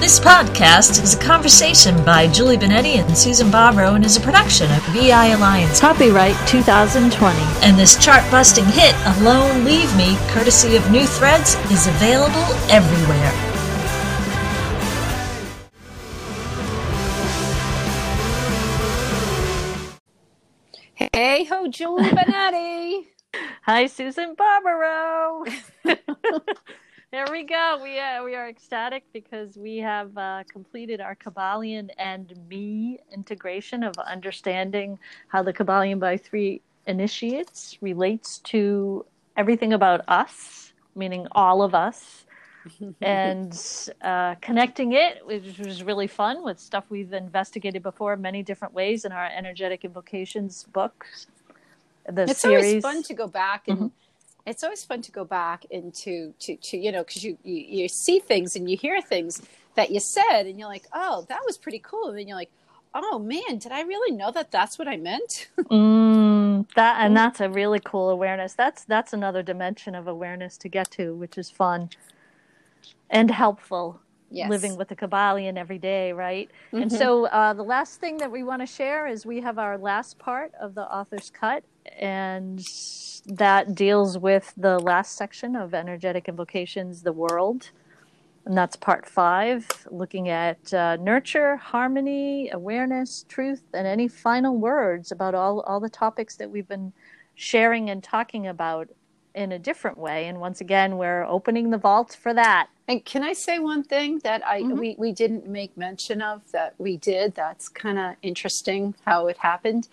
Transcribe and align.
This 0.00 0.20
podcast 0.20 1.02
is 1.02 1.14
a 1.14 1.18
conversation 1.18 2.04
by 2.04 2.28
Julie 2.28 2.56
Benetti 2.56 3.04
and 3.04 3.18
Susan 3.18 3.50
Barbaro 3.50 3.94
and 3.94 4.04
is 4.04 4.16
a 4.16 4.20
production 4.20 4.70
of 4.70 4.94
EI 4.94 5.32
Alliance. 5.32 5.80
Copyright 5.80 6.36
2020. 6.46 7.36
And 7.66 7.76
this 7.76 8.02
chart 8.02 8.22
busting 8.30 8.64
hit, 8.64 8.94
Alone 9.18 9.64
Leave 9.64 9.94
Me, 9.96 10.16
courtesy 10.28 10.76
of 10.76 10.88
New 10.92 11.04
Threads, 11.04 11.56
is 11.72 11.88
available 11.88 12.44
everywhere. 12.70 13.32
Hey 21.12 21.44
ho, 21.44 21.66
Julie 21.66 22.04
Benetti. 22.04 23.02
Hi, 23.62 23.86
Susan 23.86 24.36
Barbaro. 24.36 25.44
there 27.10 27.26
we 27.30 27.44
go. 27.44 27.80
We 27.82 27.98
uh, 27.98 28.22
we 28.22 28.34
are 28.34 28.48
ecstatic 28.48 29.04
because 29.12 29.56
we 29.56 29.78
have 29.78 30.16
uh, 30.16 30.44
completed 30.50 31.00
our 31.00 31.16
Kybalion 31.16 31.88
and 31.98 32.34
me 32.48 32.98
integration 33.12 33.82
of 33.82 33.96
understanding 33.98 34.98
how 35.28 35.42
the 35.42 35.52
Kybalion 35.52 35.98
by 35.98 36.18
three 36.18 36.60
initiates 36.86 37.78
relates 37.80 38.38
to 38.38 39.06
everything 39.36 39.72
about 39.72 40.02
us, 40.08 40.72
meaning 40.94 41.26
all 41.32 41.62
of 41.62 41.74
us, 41.74 42.26
and 43.00 43.58
uh, 44.02 44.34
connecting 44.42 44.92
it, 44.92 45.26
which 45.26 45.58
was 45.58 45.82
really 45.82 46.06
fun 46.06 46.44
with 46.44 46.60
stuff 46.60 46.84
we've 46.90 47.14
investigated 47.14 47.82
before 47.82 48.16
many 48.16 48.42
different 48.42 48.74
ways 48.74 49.06
in 49.06 49.12
our 49.12 49.30
energetic 49.34 49.82
invocations 49.82 50.64
books. 50.74 51.26
The 52.06 52.22
it's 52.22 52.40
series. 52.40 52.66
always 52.66 52.82
fun 52.82 53.02
to 53.04 53.14
go 53.14 53.26
back 53.26 53.68
and. 53.68 53.78
Mm-hmm. 53.78 54.07
It's 54.48 54.64
always 54.64 54.84
fun 54.84 55.02
to 55.02 55.12
go 55.12 55.24
back 55.24 55.64
into 55.70 56.32
to, 56.40 56.56
to 56.56 56.76
you 56.76 56.92
know 56.92 57.04
because 57.04 57.24
you, 57.24 57.38
you 57.42 57.56
you 57.56 57.88
see 57.88 58.18
things 58.18 58.56
and 58.56 58.70
you 58.70 58.76
hear 58.76 59.00
things 59.00 59.42
that 59.74 59.90
you 59.90 60.00
said 60.00 60.42
and 60.42 60.58
you're 60.58 60.68
like 60.68 60.86
oh 60.92 61.26
that 61.28 61.42
was 61.46 61.56
pretty 61.56 61.78
cool 61.78 62.08
and 62.08 62.18
then 62.18 62.26
you're 62.26 62.36
like 62.36 62.50
oh 62.94 63.18
man 63.18 63.58
did 63.58 63.70
I 63.70 63.82
really 63.82 64.16
know 64.16 64.32
that 64.32 64.50
that's 64.50 64.78
what 64.78 64.88
I 64.88 64.96
meant 64.96 65.48
mm, 65.58 66.72
that 66.74 66.96
and 67.00 67.16
that's 67.16 67.40
a 67.40 67.48
really 67.48 67.80
cool 67.84 68.10
awareness 68.10 68.54
that's 68.54 68.84
that's 68.84 69.12
another 69.12 69.42
dimension 69.42 69.94
of 69.94 70.08
awareness 70.08 70.56
to 70.58 70.68
get 70.68 70.90
to 70.92 71.14
which 71.14 71.38
is 71.38 71.50
fun 71.50 71.90
and 73.10 73.30
helpful 73.30 74.00
yes. 74.30 74.50
living 74.50 74.76
with 74.76 74.88
the 74.88 74.96
Kybalion 74.96 75.56
every 75.56 75.78
day, 75.78 76.12
right? 76.12 76.50
Mm-hmm. 76.68 76.82
And 76.82 76.92
so 76.92 77.26
uh, 77.26 77.54
the 77.54 77.62
last 77.62 78.00
thing 78.00 78.18
that 78.18 78.30
we 78.30 78.42
want 78.42 78.62
to 78.62 78.66
share 78.66 79.06
is 79.06 79.24
we 79.24 79.40
have 79.40 79.58
our 79.58 79.78
last 79.78 80.18
part 80.18 80.52
of 80.60 80.74
the 80.74 80.82
author's 80.82 81.30
cut, 81.30 81.64
and 81.98 82.64
that 83.26 83.74
deals 83.74 84.18
with 84.18 84.52
the 84.56 84.78
last 84.78 85.16
section 85.16 85.54
of 85.54 85.74
energetic 85.74 86.28
invocations, 86.28 87.02
the 87.02 87.12
world. 87.12 87.70
And 88.44 88.56
that's 88.56 88.76
part 88.76 89.06
five, 89.06 89.66
looking 89.90 90.30
at 90.30 90.72
uh, 90.72 90.96
nurture, 90.96 91.56
harmony, 91.56 92.48
awareness, 92.50 93.26
truth, 93.28 93.62
and 93.74 93.86
any 93.86 94.08
final 94.08 94.56
words 94.56 95.12
about 95.12 95.34
all, 95.34 95.60
all 95.60 95.80
the 95.80 95.90
topics 95.90 96.36
that 96.36 96.50
we've 96.50 96.66
been 96.66 96.92
sharing 97.34 97.90
and 97.90 98.02
talking 98.02 98.46
about 98.46 98.88
in 99.34 99.52
a 99.52 99.58
different 99.58 99.98
way. 99.98 100.26
And 100.26 100.40
once 100.40 100.62
again, 100.62 100.96
we're 100.96 101.24
opening 101.24 101.70
the 101.70 101.78
vault 101.78 102.16
for 102.18 102.32
that. 102.34 102.68
And 102.88 103.04
can 103.04 103.22
I 103.22 103.34
say 103.34 103.58
one 103.58 103.84
thing 103.84 104.18
that 104.20 104.44
I 104.46 104.62
mm-hmm. 104.62 104.78
we, 104.78 104.96
we 104.98 105.12
didn't 105.12 105.46
make 105.46 105.76
mention 105.76 106.22
of 106.22 106.40
that 106.52 106.74
we 106.78 106.96
did? 106.96 107.34
That's 107.34 107.68
kind 107.68 107.98
of 107.98 108.14
interesting 108.22 108.94
how 109.04 109.26
it 109.26 109.36
happened. 109.36 109.88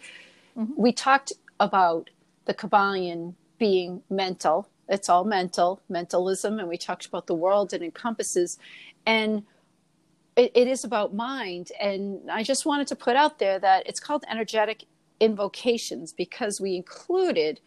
Mm-hmm. 0.58 0.74
We 0.78 0.94
talked 0.94 1.34
about 1.60 2.10
the 2.46 2.54
Kybalion 2.54 3.36
being 3.58 4.02
mental. 4.10 4.70
It's 4.88 5.10
all 5.10 5.24
mental, 5.24 5.82
mentalism, 5.90 6.60
and 6.60 6.68
we 6.68 6.78
talked 6.78 7.06
about 7.06 7.28
the 7.28 7.36
world 7.36 7.74
it 7.74 7.82
encompasses. 7.82 8.60
And 9.06 9.44
it, 10.36 10.52
it 10.54 10.68
is 10.68 10.84
about 10.84 11.14
mind. 11.14 11.72
And 11.80 12.30
I 12.30 12.44
just 12.44 12.66
wanted 12.66 12.88
to 12.88 12.96
put 12.96 13.16
out 13.16 13.40
there 13.40 13.60
that 13.60 13.88
it's 13.88 14.00
called 14.00 14.24
energetic 14.30 14.86
invocations 15.20 16.12
because 16.14 16.60
we 16.60 16.76
included 16.76 17.62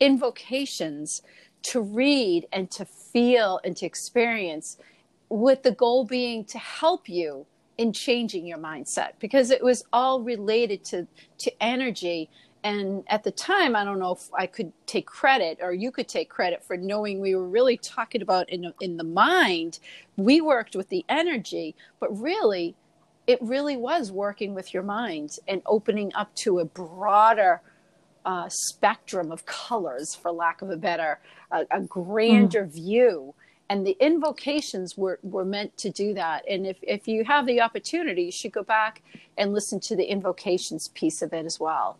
invocations 0.00 1.22
to 1.62 1.80
read 1.80 2.46
and 2.52 2.70
to 2.70 2.84
feel 2.84 3.60
and 3.64 3.76
to 3.76 3.86
experience 3.86 4.76
with 5.28 5.62
the 5.62 5.70
goal 5.72 6.04
being 6.04 6.44
to 6.44 6.58
help 6.58 7.08
you 7.08 7.46
in 7.76 7.92
changing 7.92 8.46
your 8.46 8.58
mindset 8.58 9.12
because 9.18 9.50
it 9.50 9.62
was 9.62 9.84
all 9.92 10.22
related 10.22 10.84
to 10.84 11.06
to 11.38 11.50
energy 11.62 12.30
and 12.64 13.04
at 13.06 13.22
the 13.22 13.30
time 13.30 13.76
i 13.76 13.84
don't 13.84 14.00
know 14.00 14.12
if 14.12 14.28
i 14.36 14.46
could 14.46 14.72
take 14.86 15.06
credit 15.06 15.58
or 15.62 15.72
you 15.72 15.92
could 15.92 16.08
take 16.08 16.28
credit 16.28 16.64
for 16.64 16.76
knowing 16.76 17.20
we 17.20 17.34
were 17.34 17.48
really 17.48 17.76
talking 17.76 18.22
about 18.22 18.48
in 18.50 18.72
in 18.80 18.96
the 18.96 19.04
mind 19.04 19.78
we 20.16 20.40
worked 20.40 20.74
with 20.74 20.88
the 20.88 21.04
energy 21.08 21.76
but 22.00 22.08
really 22.20 22.74
it 23.26 23.40
really 23.40 23.76
was 23.76 24.12
working 24.12 24.54
with 24.54 24.74
your 24.74 24.82
mind 24.82 25.38
and 25.48 25.62
opening 25.66 26.12
up 26.14 26.34
to 26.34 26.58
a 26.58 26.64
broader 26.64 27.60
uh, 28.24 28.48
spectrum 28.48 29.30
of 29.30 29.44
colors, 29.46 30.14
for 30.14 30.30
lack 30.30 30.62
of 30.62 30.70
a 30.70 30.76
better, 30.76 31.20
uh, 31.50 31.64
a 31.70 31.80
grander 31.82 32.64
mm. 32.64 32.72
view. 32.72 33.34
And 33.70 33.86
the 33.86 33.96
invocations 33.98 34.96
were, 34.96 35.18
were 35.22 35.44
meant 35.44 35.76
to 35.78 35.90
do 35.90 36.12
that. 36.14 36.44
And 36.48 36.66
if, 36.66 36.76
if 36.82 37.08
you 37.08 37.24
have 37.24 37.46
the 37.46 37.62
opportunity, 37.62 38.24
you 38.24 38.32
should 38.32 38.52
go 38.52 38.62
back 38.62 39.02
and 39.38 39.52
listen 39.52 39.80
to 39.80 39.96
the 39.96 40.04
invocations 40.04 40.88
piece 40.88 41.22
of 41.22 41.32
it 41.32 41.46
as 41.46 41.58
well. 41.58 41.98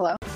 Hello? 0.00 0.29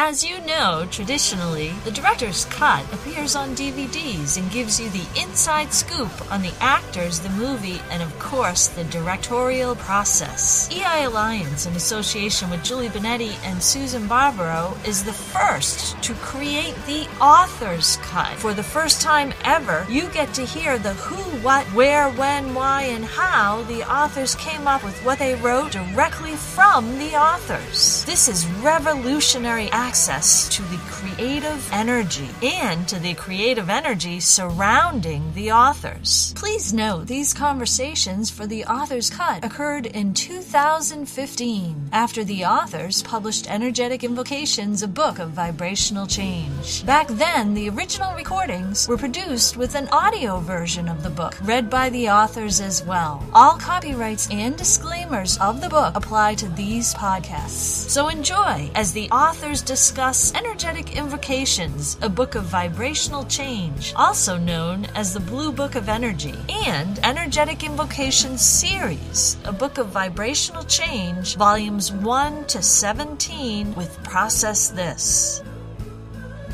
As 0.00 0.22
you 0.22 0.40
know, 0.42 0.86
traditionally, 0.92 1.70
the 1.82 1.90
director's 1.90 2.44
cut 2.44 2.84
appears 2.92 3.34
on 3.34 3.56
DVDs 3.56 4.38
and 4.38 4.48
gives 4.48 4.78
you 4.78 4.88
the 4.90 5.20
inside 5.20 5.72
scoop 5.72 6.12
on 6.30 6.40
the 6.40 6.54
actors, 6.60 7.18
the 7.18 7.28
movie, 7.30 7.80
and 7.90 8.00
of 8.00 8.16
course, 8.20 8.68
the 8.68 8.84
directorial 8.84 9.74
process. 9.74 10.70
EI 10.70 11.02
Alliance, 11.02 11.66
in 11.66 11.74
association 11.74 12.48
with 12.48 12.62
Julie 12.62 12.90
Benetti 12.90 13.34
and 13.42 13.60
Susan 13.60 14.06
Barbaro, 14.06 14.76
is 14.86 15.02
the 15.02 15.12
first 15.12 16.00
to 16.04 16.14
create 16.14 16.76
the 16.86 17.08
author's 17.20 17.96
cut. 17.96 18.36
For 18.36 18.54
the 18.54 18.62
first 18.62 19.02
time 19.02 19.34
ever, 19.42 19.84
you 19.90 20.08
get 20.10 20.32
to 20.34 20.46
hear 20.46 20.78
the 20.78 20.94
who, 20.94 21.24
what, 21.40 21.66
where, 21.74 22.08
when, 22.10 22.54
why, 22.54 22.82
and 22.82 23.04
how 23.04 23.62
the 23.62 23.82
authors 23.92 24.36
came 24.36 24.68
up 24.68 24.84
with 24.84 24.96
what 25.04 25.18
they 25.18 25.34
wrote 25.34 25.72
directly 25.72 26.36
from 26.36 26.98
the 26.98 27.16
authors. 27.16 28.04
This 28.04 28.28
is 28.28 28.46
revolutionary 28.62 29.68
access 29.88 30.50
to 30.50 30.60
the 30.64 30.76
creative 30.90 31.72
energy 31.72 32.28
and 32.42 32.86
to 32.86 32.98
the 32.98 33.14
creative 33.14 33.70
energy 33.70 34.20
surrounding 34.20 35.32
the 35.32 35.50
authors. 35.50 36.34
Please 36.36 36.74
note 36.74 37.06
these 37.06 37.32
conversations 37.32 38.28
for 38.28 38.46
the 38.46 38.62
author's 38.66 39.08
cut 39.08 39.42
occurred 39.42 39.86
in 39.86 40.12
2015 40.12 41.88
after 41.90 42.22
the 42.22 42.44
authors 42.44 43.02
published 43.02 43.50
Energetic 43.50 44.04
Invocations, 44.04 44.82
a 44.82 44.88
book 44.88 45.18
of 45.18 45.30
vibrational 45.30 46.06
change. 46.06 46.84
Back 46.84 47.08
then, 47.08 47.54
the 47.54 47.70
original 47.70 48.14
recordings 48.14 48.86
were 48.88 48.98
produced 48.98 49.56
with 49.56 49.74
an 49.74 49.88
audio 49.88 50.38
version 50.38 50.86
of 50.86 51.02
the 51.02 51.08
book, 51.08 51.34
read 51.44 51.70
by 51.70 51.88
the 51.88 52.10
authors 52.10 52.60
as 52.60 52.84
well. 52.84 53.26
All 53.32 53.56
copyrights 53.56 54.28
and 54.30 54.54
disclaimers 54.54 55.38
of 55.38 55.62
the 55.62 55.70
book 55.70 55.96
apply 55.96 56.34
to 56.34 56.48
these 56.50 56.92
podcasts. 56.92 57.88
So 57.88 58.08
enjoy 58.08 58.70
as 58.74 58.92
the 58.92 59.08
authors 59.08 59.62
discuss 59.62 59.77
discuss 59.78 60.34
Energetic 60.34 60.96
Invocations, 60.96 61.98
a 62.02 62.08
book 62.08 62.34
of 62.34 62.42
vibrational 62.42 63.22
change, 63.26 63.92
also 63.94 64.36
known 64.36 64.84
as 64.96 65.14
the 65.14 65.20
Blue 65.20 65.52
Book 65.52 65.76
of 65.76 65.88
Energy, 65.88 66.34
and 66.66 66.98
Energetic 67.04 67.62
Invocations 67.62 68.42
Series, 68.42 69.36
a 69.44 69.52
book 69.52 69.78
of 69.78 69.86
vibrational 69.86 70.64
change, 70.64 71.36
volumes 71.36 71.92
1 71.92 72.46
to 72.46 72.60
17, 72.60 73.72
with 73.76 74.02
Process 74.02 74.68
This. 74.70 75.44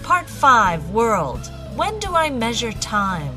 Part 0.03 0.29
5 0.29 0.91
World 0.91 1.51
When 1.77 1.99
Do 2.01 2.15
I 2.15 2.29
Measure 2.29 2.73
Time? 2.73 3.35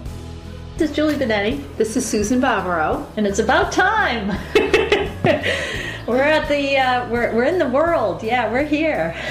This 0.75 0.89
is 0.89 0.95
Julie 0.97 1.15
Benetti. 1.15 1.63
This 1.77 1.95
is 1.95 2.05
Susan 2.05 2.41
Barbaro. 2.41 3.07
And 3.15 3.25
it's 3.25 3.39
about 3.39 3.71
time! 3.71 4.37
we're 6.05 6.17
at 6.17 6.49
the, 6.49 6.77
uh, 6.77 7.09
we're, 7.09 7.33
we're 7.33 7.45
in 7.45 7.57
the 7.57 7.69
world. 7.69 8.21
Yeah, 8.21 8.51
we're 8.51 8.65
here. 8.65 9.15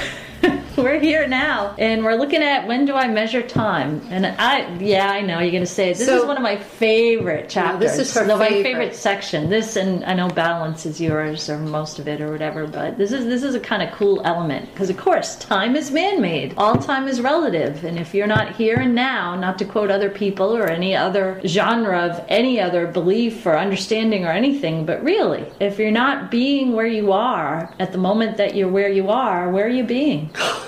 we're 0.83 1.01
here 1.01 1.27
now, 1.27 1.75
and 1.79 2.05
we're 2.05 2.17
looking 2.17 2.43
at 2.43 2.67
when 2.67 2.85
do 2.85 2.95
I 2.95 3.09
measure 3.09 3.41
time? 3.41 4.07
And 4.11 4.27
I, 4.27 4.77
yeah, 4.77 5.11
I 5.11 5.23
know 5.23 5.39
you're 5.39 5.51
going 5.51 5.63
to 5.63 5.67
say 5.67 5.95
this 5.95 6.07
so, 6.07 6.21
is 6.21 6.27
one 6.27 6.37
of 6.37 6.43
my 6.43 6.57
favorite 6.57 7.49
chapters. 7.49 7.81
No, 7.81 7.87
this 7.87 7.99
is 7.99 8.15
her 8.15 8.27
favorite. 8.27 8.39
my 8.39 8.63
favorite 8.63 8.95
section. 8.95 9.49
This, 9.49 9.77
and 9.77 10.05
I 10.05 10.13
know 10.13 10.29
balance 10.29 10.85
is 10.85 11.01
yours 11.01 11.49
or 11.49 11.59
most 11.59 11.99
of 11.99 12.09
it 12.09 12.21
or 12.21 12.31
whatever, 12.31 12.67
but 12.67 12.99
this 12.99 13.13
is 13.13 13.25
this 13.25 13.43
is 13.43 13.55
a 13.55 13.61
kind 13.61 13.83
of 13.83 13.91
cool 13.93 14.21
element 14.25 14.71
because 14.73 14.91
of 14.91 14.99
course 14.99 15.37
time 15.37 15.77
is 15.77 15.91
man-made. 15.91 16.55
All 16.59 16.77
time 16.77 17.09
is 17.09 17.23
relative, 17.23 17.85
and 17.85 17.99
if 17.99 18.13
you're 18.15 18.27
not 18.27 18.55
here 18.55 18.77
and 18.77 18.95
now, 18.95 19.35
not 19.35 19.59
to 19.61 19.65
quote 19.65 19.91
other 19.91 20.11
people 20.11 20.55
or 20.55 20.67
any 20.67 20.95
other 20.95 21.41
genre 21.47 22.01
of 22.01 22.23
any 22.29 22.61
other 22.61 22.87
belief 22.87 23.47
or 23.47 23.57
understanding 23.57 24.27
or 24.27 24.31
anything, 24.31 24.85
but 24.85 25.03
really, 25.03 25.47
if 25.59 25.79
you're 25.79 25.91
not 25.91 26.31
being 26.31 26.73
where 26.73 26.87
you 26.87 27.13
are 27.13 27.75
at 27.79 27.93
the 27.93 27.99
moment 27.99 28.37
that 28.37 28.55
you're 28.55 28.69
where 28.69 28.91
you 28.91 29.09
are, 29.09 29.49
where 29.49 29.65
are 29.65 29.71
you 29.71 29.85
being? 29.85 30.31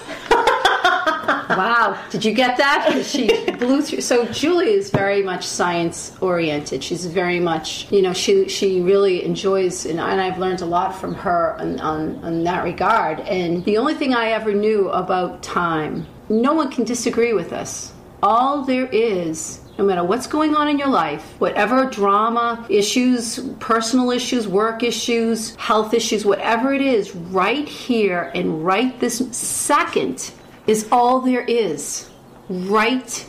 wow. 1.48 1.98
Did 2.10 2.24
you 2.24 2.32
get 2.32 2.56
that? 2.56 2.86
She 3.08 3.28
blew 3.52 3.80
through. 3.82 4.02
So 4.02 4.26
Julie 4.26 4.70
is 4.70 4.90
very 4.90 5.22
much 5.22 5.46
science 5.46 6.12
oriented. 6.20 6.84
She's 6.84 7.06
very 7.06 7.40
much, 7.40 7.90
you 7.90 8.02
know, 8.02 8.12
she 8.12 8.48
she 8.48 8.80
really 8.80 9.24
enjoys, 9.24 9.86
and, 9.86 9.98
and 9.98 10.20
I've 10.20 10.38
learned 10.38 10.60
a 10.60 10.66
lot 10.66 10.94
from 10.94 11.14
her 11.14 11.56
on, 11.58 11.80
on, 11.80 12.22
on 12.24 12.44
that 12.44 12.64
regard. 12.64 13.20
And 13.20 13.64
the 13.64 13.78
only 13.78 13.94
thing 13.94 14.14
I 14.14 14.30
ever 14.30 14.52
knew 14.52 14.90
about 14.90 15.42
time, 15.42 16.06
no 16.28 16.52
one 16.54 16.70
can 16.70 16.84
disagree 16.84 17.32
with 17.32 17.52
us. 17.52 17.92
All 18.22 18.62
there 18.62 18.86
is 18.86 19.60
no 19.78 19.84
matter 19.84 20.02
what's 20.02 20.26
going 20.26 20.56
on 20.56 20.68
in 20.68 20.76
your 20.76 20.88
life, 20.88 21.22
whatever 21.38 21.86
drama, 21.86 22.66
issues, 22.68 23.38
personal 23.60 24.10
issues, 24.10 24.48
work 24.48 24.82
issues, 24.82 25.54
health 25.54 25.94
issues, 25.94 26.24
whatever 26.24 26.74
it 26.74 26.80
is, 26.80 27.14
right 27.14 27.68
here 27.68 28.32
and 28.34 28.66
right 28.66 28.98
this 28.98 29.18
second 29.30 30.32
is 30.68 30.88
all 30.92 31.20
there 31.20 31.40
is. 31.40 32.08
Right 32.48 33.28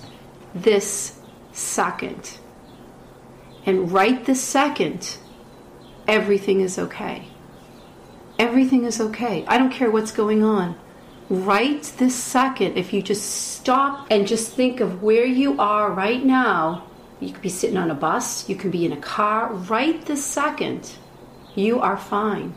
this 0.54 1.20
second. 1.52 2.38
And 3.66 3.92
right 3.92 4.24
this 4.24 4.42
second, 4.42 5.18
everything 6.08 6.62
is 6.62 6.78
okay. 6.78 7.28
Everything 8.38 8.86
is 8.86 9.02
okay. 9.02 9.44
I 9.48 9.58
don't 9.58 9.72
care 9.72 9.90
what's 9.90 10.12
going 10.12 10.44
on 10.44 10.78
right 11.30 11.84
this 11.98 12.16
second, 12.16 12.78
if 12.78 12.92
you 12.92 13.02
just 13.02 13.24
stop 13.24 14.08
and 14.10 14.28
just 14.28 14.54
think 14.54 14.80
of 14.80 15.04
where 15.04 15.26
you 15.26 15.60
are 15.60 15.92
right 15.92 16.26
now, 16.26 16.86
you 17.20 17.32
could 17.32 17.42
be 17.42 17.50
sitting 17.50 17.78
on 17.78 17.92
a 17.92 17.96
bus, 17.96 18.50
you 18.50 18.56
can 18.56 18.72
be 18.72 18.86
in 18.86 18.92
a 18.92 18.98
car, 18.98 19.54
right 19.54 20.04
this 20.06 20.26
second, 20.26 20.94
you 21.56 21.80
are 21.80 21.98
fine. 21.98 22.56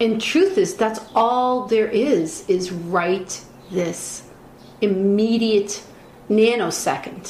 And 0.00 0.20
truth 0.20 0.56
is, 0.56 0.76
that's 0.76 1.00
all 1.14 1.66
there 1.66 1.88
is, 1.88 2.48
is 2.48 2.72
right 2.72 3.44
this 3.70 4.22
immediate 4.80 5.82
nanosecond. 6.28 7.28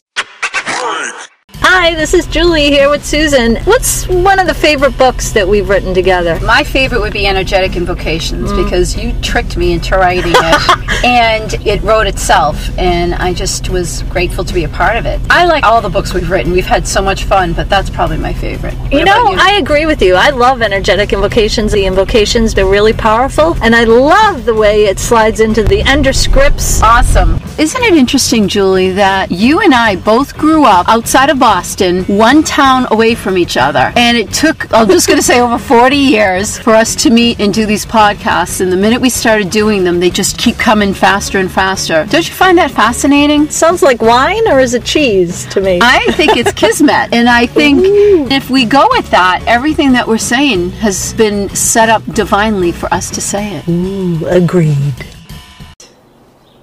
Hi, 1.73 1.95
this 1.95 2.15
is 2.15 2.27
Julie 2.27 2.69
here 2.69 2.91
with 2.91 3.07
Susan. 3.07 3.55
What's 3.59 4.09
one 4.09 4.41
of 4.41 4.49
the 4.49 4.55
favorite 4.55 4.99
books 4.99 5.31
that 5.31 5.47
we've 5.47 5.69
written 5.69 5.95
together? 5.95 6.37
My 6.41 6.65
favorite 6.65 7.01
would 7.01 7.13
be 7.13 7.29
Energetic 7.29 7.77
Invocations 7.77 8.51
mm. 8.51 8.65
because 8.65 8.97
you 8.97 9.13
tricked 9.23 9.57
me 9.57 9.73
into 9.73 9.97
writing 9.97 10.33
it 10.35 11.05
and 11.05 11.55
it 11.65 11.81
wrote 11.83 12.09
itself, 12.09 12.77
and 12.77 13.15
I 13.15 13.33
just 13.33 13.69
was 13.69 14.03
grateful 14.11 14.43
to 14.47 14.53
be 14.53 14.65
a 14.65 14.69
part 14.69 14.97
of 14.97 15.07
it. 15.07 15.21
I 15.31 15.45
like 15.45 15.63
all 15.63 15.81
the 15.81 15.89
books 15.89 16.13
we've 16.13 16.29
written. 16.29 16.51
We've 16.51 16.67
had 16.67 16.89
so 16.89 17.01
much 17.01 17.23
fun, 17.23 17.53
but 17.53 17.69
that's 17.69 17.89
probably 17.89 18.19
my 18.19 18.33
favorite. 18.33 18.75
What 18.75 18.93
you 18.93 19.05
know, 19.05 19.31
you? 19.31 19.39
I 19.39 19.53
agree 19.53 19.87
with 19.87 20.03
you. 20.03 20.17
I 20.17 20.31
love 20.31 20.63
Energetic 20.63 21.13
Invocations. 21.13 21.71
The 21.71 21.87
invocations, 21.87 22.53
they're 22.53 22.67
really 22.67 22.95
powerful, 22.95 23.57
and 23.63 23.77
I 23.77 23.85
love 23.85 24.45
the 24.45 24.57
way 24.57 24.87
it 24.87 24.99
slides 24.99 25.39
into 25.39 25.63
the 25.63 25.83
ender 25.83 26.13
scripts. 26.13 26.83
Awesome. 26.83 27.41
Isn't 27.59 27.83
it 27.85 27.95
interesting, 27.95 28.49
Julie, 28.49 28.91
that 28.91 29.31
you 29.31 29.61
and 29.61 29.73
I 29.73 29.95
both 29.95 30.37
grew 30.37 30.65
up 30.65 30.89
outside 30.89 31.31
of 31.31 31.39
Boston? 31.39 31.60
Boston, 31.61 32.05
one 32.05 32.43
town 32.43 32.87
away 32.91 33.15
from 33.15 33.37
each 33.37 33.59
other. 33.59 33.93
And 33.95 34.17
it 34.17 34.33
took, 34.33 34.73
I'm 34.73 34.89
just 34.89 35.07
going 35.07 35.19
to 35.19 35.23
say, 35.23 35.41
over 35.43 35.59
40 35.59 35.95
years 35.95 36.59
for 36.59 36.71
us 36.71 36.95
to 37.03 37.11
meet 37.11 37.39
and 37.39 37.53
do 37.53 37.67
these 37.67 37.85
podcasts. 37.85 38.63
And 38.63 38.73
the 38.73 38.79
minute 38.79 38.99
we 38.99 39.11
started 39.11 39.51
doing 39.51 39.85
them, 39.85 40.01
they 40.01 40.09
just 40.09 40.39
keep 40.39 40.57
coming 40.57 40.95
faster 40.95 41.37
and 41.39 41.53
faster. 41.53 42.07
Don't 42.07 42.27
you 42.27 42.33
find 42.35 42.57
that 42.57 42.71
fascinating? 42.71 43.51
Sounds 43.51 43.83
like 43.83 44.01
wine, 44.01 44.49
or 44.49 44.59
is 44.59 44.73
it 44.73 44.87
cheese 44.87 45.45
to 45.53 45.61
me? 45.61 45.81
I 45.83 46.11
think 46.13 46.35
it's 46.39 46.51
kismet. 46.63 47.13
and 47.13 47.29
I 47.29 47.45
think 47.45 47.81
Ooh. 47.85 48.27
if 48.31 48.49
we 48.49 48.65
go 48.65 48.89
with 48.93 49.11
that, 49.11 49.45
everything 49.47 49.93
that 49.93 50.09
we're 50.09 50.17
saying 50.17 50.71
has 50.81 51.13
been 51.13 51.51
set 51.51 51.91
up 51.91 52.03
divinely 52.15 52.73
for 52.73 52.91
us 52.91 53.11
to 53.11 53.21
say 53.21 53.57
it. 53.57 53.69
Ooh, 53.69 54.27
agreed. 54.29 54.95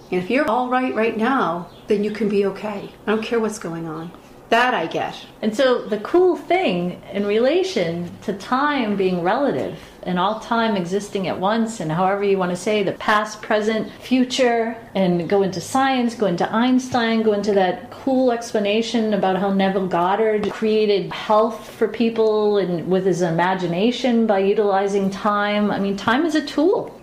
And 0.10 0.24
if 0.24 0.32
you're 0.32 0.50
all 0.50 0.70
right 0.70 0.96
right 0.96 1.16
now, 1.16 1.70
then 1.86 2.04
you 2.04 2.10
can 2.10 2.30
be 2.30 2.48
okay. 2.48 2.90
I 3.06 3.12
don't 3.12 3.22
care 3.24 3.40
what's 3.40 3.60
going 3.60 3.86
on. 3.86 4.12
That 4.50 4.74
I 4.74 4.86
get. 4.86 5.26
And 5.42 5.56
so 5.56 5.82
the 5.82 6.00
cool 6.00 6.38
thing 6.38 7.02
in 7.12 7.26
relation 7.26 8.10
to 8.24 8.34
time 8.34 8.96
being 8.96 9.22
relative 9.22 9.78
and 10.04 10.18
all 10.18 10.40
time 10.40 10.78
existing 10.78 11.28
at 11.28 11.38
once, 11.38 11.82
and 11.82 11.92
however 11.92 12.24
you 12.24 12.38
want 12.38 12.52
to 12.52 12.56
say 12.56 12.82
the 12.82 12.94
past, 12.94 13.42
present, 13.42 13.92
future, 13.92 14.78
and 14.96 15.28
go 15.28 15.42
into 15.42 15.60
science, 15.60 16.16
go 16.16 16.28
into 16.28 16.50
Einstein, 16.50 17.24
go 17.24 17.34
into 17.34 17.52
that 17.54 17.92
cool 17.92 18.32
explanation 18.32 19.14
about 19.14 19.38
how 19.38 19.52
Neville 19.52 19.88
Goddard 19.88 20.50
created 20.50 21.12
health 21.12 21.70
for 21.72 21.90
people 21.90 22.58
and 22.58 22.90
with 22.90 23.06
his 23.06 23.22
imagination 23.22 24.28
by 24.28 24.40
utilizing 24.40 25.10
time. 25.10 25.72
I 25.72 25.80
mean, 25.80 25.98
time 25.98 26.26
is 26.26 26.36
a 26.36 26.46
tool 26.46 26.98